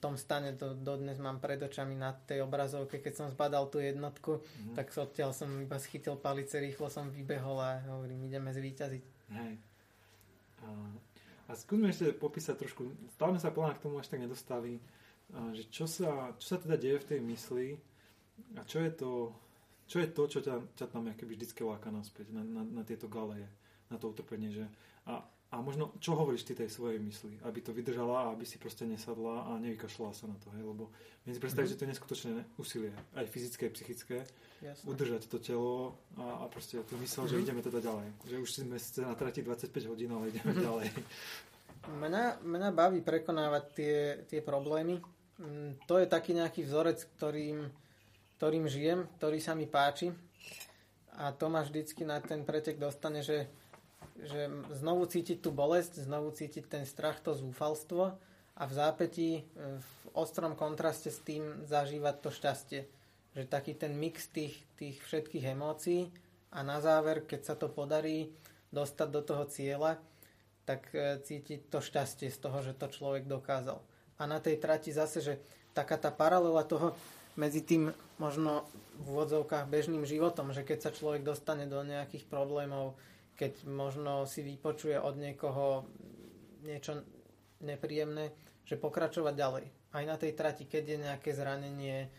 [0.03, 4.43] tom stane do, dodnes mám pred očami na tej obrazovke, keď som zbadal tú jednotku,
[4.43, 4.75] mm.
[4.75, 9.03] tak odtiaľ som iba schytil palice, rýchlo som vybehol a hovorím, ideme zvýťaziť.
[9.39, 9.53] Hej.
[10.67, 10.69] A,
[11.47, 14.83] a skúsme ešte popísať trošku, stále sa plná k tomu až tak nedostali,
[15.31, 17.67] a, že čo sa, čo sa teda deje v tej mysli
[18.59, 19.31] a čo je to,
[19.87, 23.47] čo je to, čo ťa, ťa tam vždycky láka naspäť na, na, na tieto galeje,
[23.87, 24.67] na to utrpenie, že
[25.07, 28.57] a, a možno, čo hovoríš ty tej svojej mysli, aby to vydržala a aby si
[28.57, 30.63] proste nesadla a nevykašľala sa na to, hej?
[30.65, 30.89] lebo
[31.23, 31.77] viem si predstaviť, mm-hmm.
[31.77, 34.17] že to je neskutočné úsilie, aj fyzické, psychické,
[34.59, 34.85] Jasne.
[34.89, 37.31] udržať to telo a, a proste tú mysl, mm-hmm.
[37.31, 37.43] že mhm.
[37.45, 40.65] ideme teda ďalej, že už sme na trati 25 hodín, ale ideme mm-hmm.
[40.65, 40.87] ďalej.
[41.85, 44.97] Mňa, mňa baví prekonávať tie, tie problémy.
[45.37, 47.69] Mm, to je taký nejaký vzorec, ktorým
[48.35, 50.11] ktorým žijem, ktorý sa mi páči.
[51.15, 53.47] A to ma vždycky na ten pretek dostane, že,
[54.19, 54.47] že
[54.79, 58.15] znovu cítiť tú bolesť, znovu cítiť ten strach, to zúfalstvo
[58.55, 59.43] a v zápätí e,
[59.75, 62.81] v ostrom kontraste s tým zažívať to šťastie.
[63.35, 66.07] Že taký ten mix tých, tých všetkých emócií
[66.55, 68.31] a na záver, keď sa to podarí
[68.71, 69.99] dostať do toho cieľa,
[70.63, 73.83] tak e, cítiť to šťastie z toho, že to človek dokázal.
[74.15, 75.33] A na tej trati zase, že
[75.75, 76.95] taká tá paralela toho,
[77.35, 78.63] medzi tým možno
[78.95, 82.95] v úvodzovkách bežným životom, že keď sa človek dostane do nejakých problémov,
[83.35, 85.85] keď možno si vypočuje od niekoho
[86.63, 87.03] niečo
[87.61, 88.31] nepríjemné,
[88.65, 89.65] že pokračovať ďalej.
[89.95, 92.09] Aj na tej trati, keď je nejaké zranenie,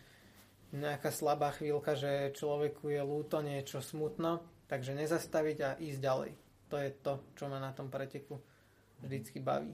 [0.73, 6.31] nejaká slabá chvíľka, že človeku je lúto niečo smutno, takže nezastaviť a ísť ďalej.
[6.67, 8.39] To je to, čo ma na tom preteku
[9.03, 9.73] vždycky baví.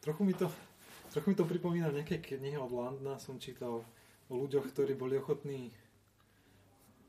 [0.00, 0.48] Trochu mi to
[1.10, 3.82] Trochu mi to pripomína nejaké knihy od Landna, som čítal
[4.30, 5.74] o ľuďoch, ktorí boli ochotní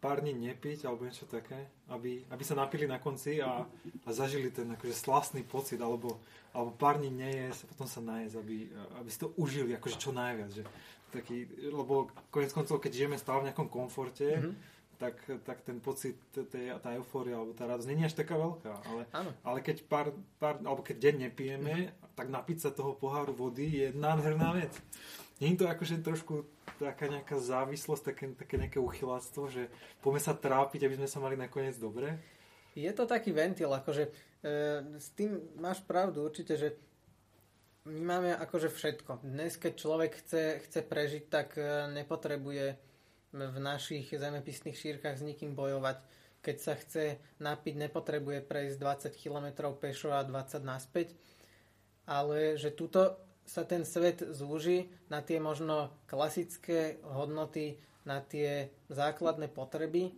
[0.02, 3.64] pár dní nepiť alebo niečo také, aby, aby sa napili na konci a,
[4.04, 6.18] a zažili ten akože slastný pocit, alebo,
[6.58, 8.58] alebo pár dní nejesť a potom sa najesť, aby,
[8.98, 10.50] aby si to užili akože čo najviac.
[10.50, 10.64] Že
[11.14, 11.38] taký,
[11.70, 16.78] lebo konec koncov, keď žijeme stále v nejakom komforte, mm-hmm tak, tak ten pocit, tej,
[16.78, 18.74] tá eufória alebo tá radosť je až taká veľká.
[18.86, 19.04] Ale,
[19.42, 22.14] ale keď pár, pár, alebo keď deň nepijeme, mm-hmm.
[22.14, 24.78] tak napiť sa toho poháru vody je nádherná vec.
[25.42, 26.46] Je to akože trošku
[26.82, 29.70] taká nejaká závislosť, také, také nejaké uchyláctvo, že
[30.02, 32.18] poďme sa trápiť, aby sme sa mali nakoniec dobre?
[32.74, 34.12] Je to taký ventil, akože e,
[34.96, 36.80] s tým máš pravdu určite, že
[37.86, 39.26] my máme akože všetko.
[39.26, 42.78] Dnes, keď človek chce, chce prežiť, tak e, nepotrebuje
[43.32, 46.04] v našich zemepisných šírkach s nikým bojovať.
[46.42, 48.78] Keď sa chce napiť, nepotrebuje prejsť
[49.14, 51.16] 20 km pešo a 20 naspäť.
[52.06, 53.18] Ale že tuto
[53.52, 57.76] sa ten svet zúži na tie možno klasické hodnoty,
[58.08, 60.16] na tie základné potreby.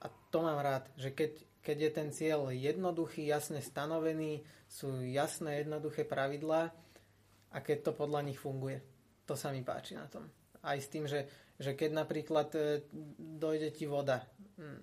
[0.00, 5.60] A to mám rád, že keď, keď je ten cieľ jednoduchý, jasne stanovený, sú jasné,
[5.60, 6.72] jednoduché pravidlá
[7.52, 8.80] a keď to podľa nich funguje.
[9.28, 10.24] To sa mi páči na tom.
[10.64, 11.28] Aj s tým, že
[11.60, 12.60] že keď napríklad e,
[13.20, 14.24] dojde ti voda,
[14.56, 14.80] hm,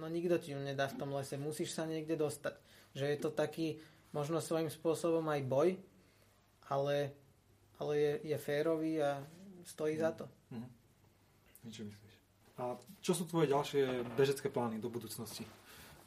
[0.00, 2.56] no nikto ti ju nedá v tom lese, musíš sa niekde dostať.
[2.96, 3.84] Že je to taký
[4.16, 5.68] možno svojím spôsobom aj boj,
[6.68, 7.12] ale,
[7.80, 9.20] ale je, je férový a
[9.64, 10.00] stojí mm.
[10.00, 10.26] za to.
[10.50, 10.68] Mm.
[11.72, 12.14] Čo myslíš?
[12.54, 15.42] A čo sú tvoje ďalšie bežecké plány do budúcnosti?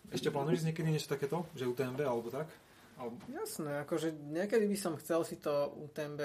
[0.07, 1.43] Ešte plánuješ niekedy niečo takéto?
[1.51, 2.47] Že UTMB alebo tak?
[2.97, 3.19] Alebo...
[3.29, 6.21] Jasné, akože niekedy by som chcel si to UTMB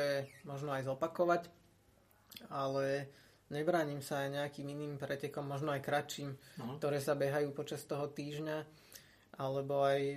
[0.48, 1.42] možno aj zopakovať,
[2.48, 3.12] ale
[3.52, 6.80] nebránim sa aj nejakým iným pretekom, možno aj kratším, uh-huh.
[6.80, 8.64] ktoré sa behajú počas toho týždňa,
[9.36, 10.16] alebo aj um,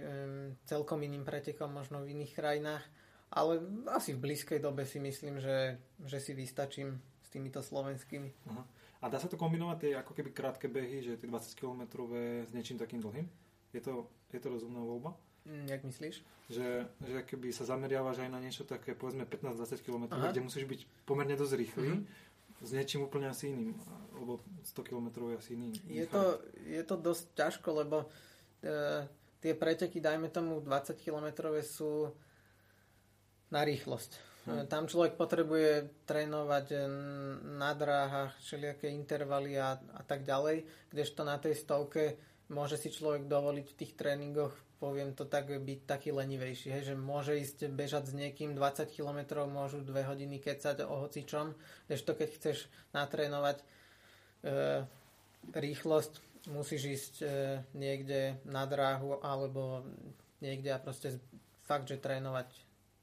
[0.64, 2.84] celkom iným pretekom, možno v iných krajinách.
[3.36, 3.60] Ale
[3.92, 5.76] asi v blízkej dobe si myslím, že,
[6.08, 8.32] že si vystačím s týmito slovenskými.
[8.32, 8.64] Uh-huh.
[9.04, 11.84] A dá sa to kombinovať tie ako keby krátke behy, že tie 20 km
[12.48, 13.28] s niečím takým dlhým?
[13.76, 15.20] Je to, je to rozumná voľba?
[15.46, 16.16] Mm, jak myslíš?
[16.50, 16.68] Že,
[17.06, 20.34] že keby sa zameriavaš aj na niečo také, povedzme 15-20 km, Aha.
[20.34, 22.66] kde musíš byť pomerne dosť rýchly, mm-hmm.
[22.66, 23.78] s niečím úplne asi iným,
[24.18, 25.70] lebo 100 km je asi iný.
[25.86, 28.10] Je to, je to dosť ťažko, lebo
[28.66, 29.06] e,
[29.38, 32.10] tie preteky, dajme tomu 20 km sú
[33.50, 34.12] na rýchlosť.
[34.46, 34.70] Hmm.
[34.70, 36.86] Tam človek potrebuje trénovať
[37.58, 42.22] na dráhach, všelijaké intervaly a, a tak ďalej, kdežto na tej stovke
[42.54, 46.96] môže si človek dovoliť v tých tréningoch, poviem to tak, byť taký lenivejší, hej, že
[46.96, 51.58] môže ísť bežať s niekým 20 km, môžu 2 hodiny kecať o hocičom,
[51.90, 52.58] kdežto keď chceš
[52.94, 53.66] natrénovať e,
[55.58, 56.14] rýchlosť,
[56.54, 57.28] musíš ísť e,
[57.74, 59.82] niekde na dráhu alebo
[60.38, 61.18] niekde a proste
[61.66, 62.46] fakt, že trénovať,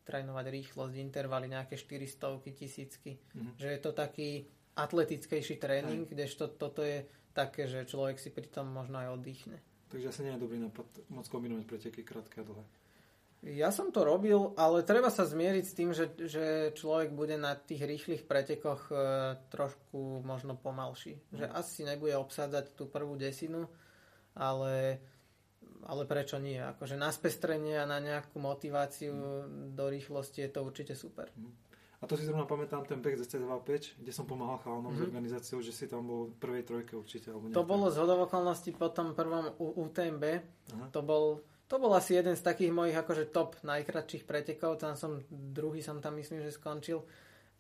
[0.03, 3.18] trénovať rýchlosť, intervaly, nejaké 400 tisícky.
[3.18, 3.55] Mm-hmm.
[3.59, 4.30] Že je to taký
[4.74, 6.11] atletickejší tréning, Aj.
[6.11, 9.59] kdežto toto je také, že človek si pri tom možno aj oddychne.
[9.92, 12.64] Takže asi nie je dobrý nápad moc kombinovať preteky krátke a dlhé.
[13.42, 17.59] Ja som to robil, ale treba sa zmieriť s tým, že, že človek bude na
[17.59, 18.94] tých rýchlych pretekoch e,
[19.50, 21.18] trošku možno pomalší.
[21.18, 21.42] Mm.
[21.42, 23.66] Že asi nebude obsádzať tú prvú desinu,
[24.38, 25.03] ale,
[25.87, 26.59] ale prečo nie?
[26.59, 29.74] Akože na spestrenie a na nejakú motiváciu mm.
[29.74, 31.30] do rýchlosti je to určite super.
[31.35, 31.53] Mm.
[32.03, 35.07] A to si zrovna pamätám ten beh ZC25, kde som pomáhal chalanom mm-hmm.
[35.07, 37.30] s organizáciou, že si tam bol v prvej trojke určite.
[37.30, 40.24] Alebo to bolo z okolností po tom prvom UTMB.
[40.74, 40.87] Aha.
[40.91, 41.39] To bol
[41.70, 46.05] to bol asi jeden z takých mojich akože top najkratších pretekov, tam som druhý som
[46.05, 47.01] tam myslím, že skončil.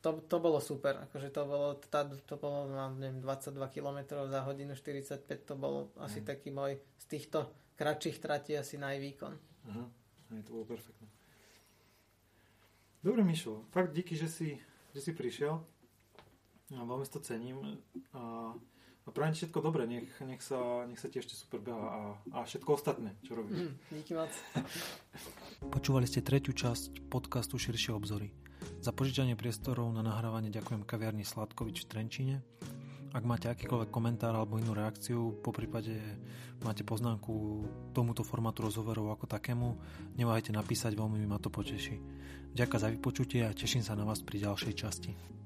[0.04, 2.68] To, to bolo super, akože to bolo, tá, to bolo
[2.98, 6.26] neviem, 22 km za hodinu 45, to bol asi mm.
[6.28, 7.46] taký môj z týchto
[7.76, 9.34] kratších tratí asi najvýkon.
[9.68, 9.84] Aha,
[10.36, 11.08] aj to bolo perfektné.
[13.02, 14.48] Dobre, Mišo, fakt díky, že si,
[14.94, 15.58] že si prišiel.
[16.70, 17.82] Ja veľmi to cením.
[18.14, 18.54] A
[19.02, 22.00] a prajem všetko dobré, nech, nech, sa, nech sa ti ešte super beha a,
[22.38, 23.66] a všetko ostatné, čo robíš.
[23.66, 24.30] Mm, díky moc.
[25.74, 28.30] Počúvali ste tretiu časť podcastu Širšie obzory.
[28.78, 32.36] Za požičanie priestorov na nahrávanie ďakujem kaviarni Sladkovič v Trenčine.
[33.12, 36.00] Ak máte akýkoľvek komentár alebo inú reakciu, po prípade
[36.64, 37.60] máte poznámku
[37.92, 39.76] tomuto formátu rozhovorov ako takému,
[40.16, 42.00] neváhajte napísať, veľmi mi ma to poteší.
[42.56, 45.41] Ďakujem za vypočutie a teším sa na vás pri ďalšej časti.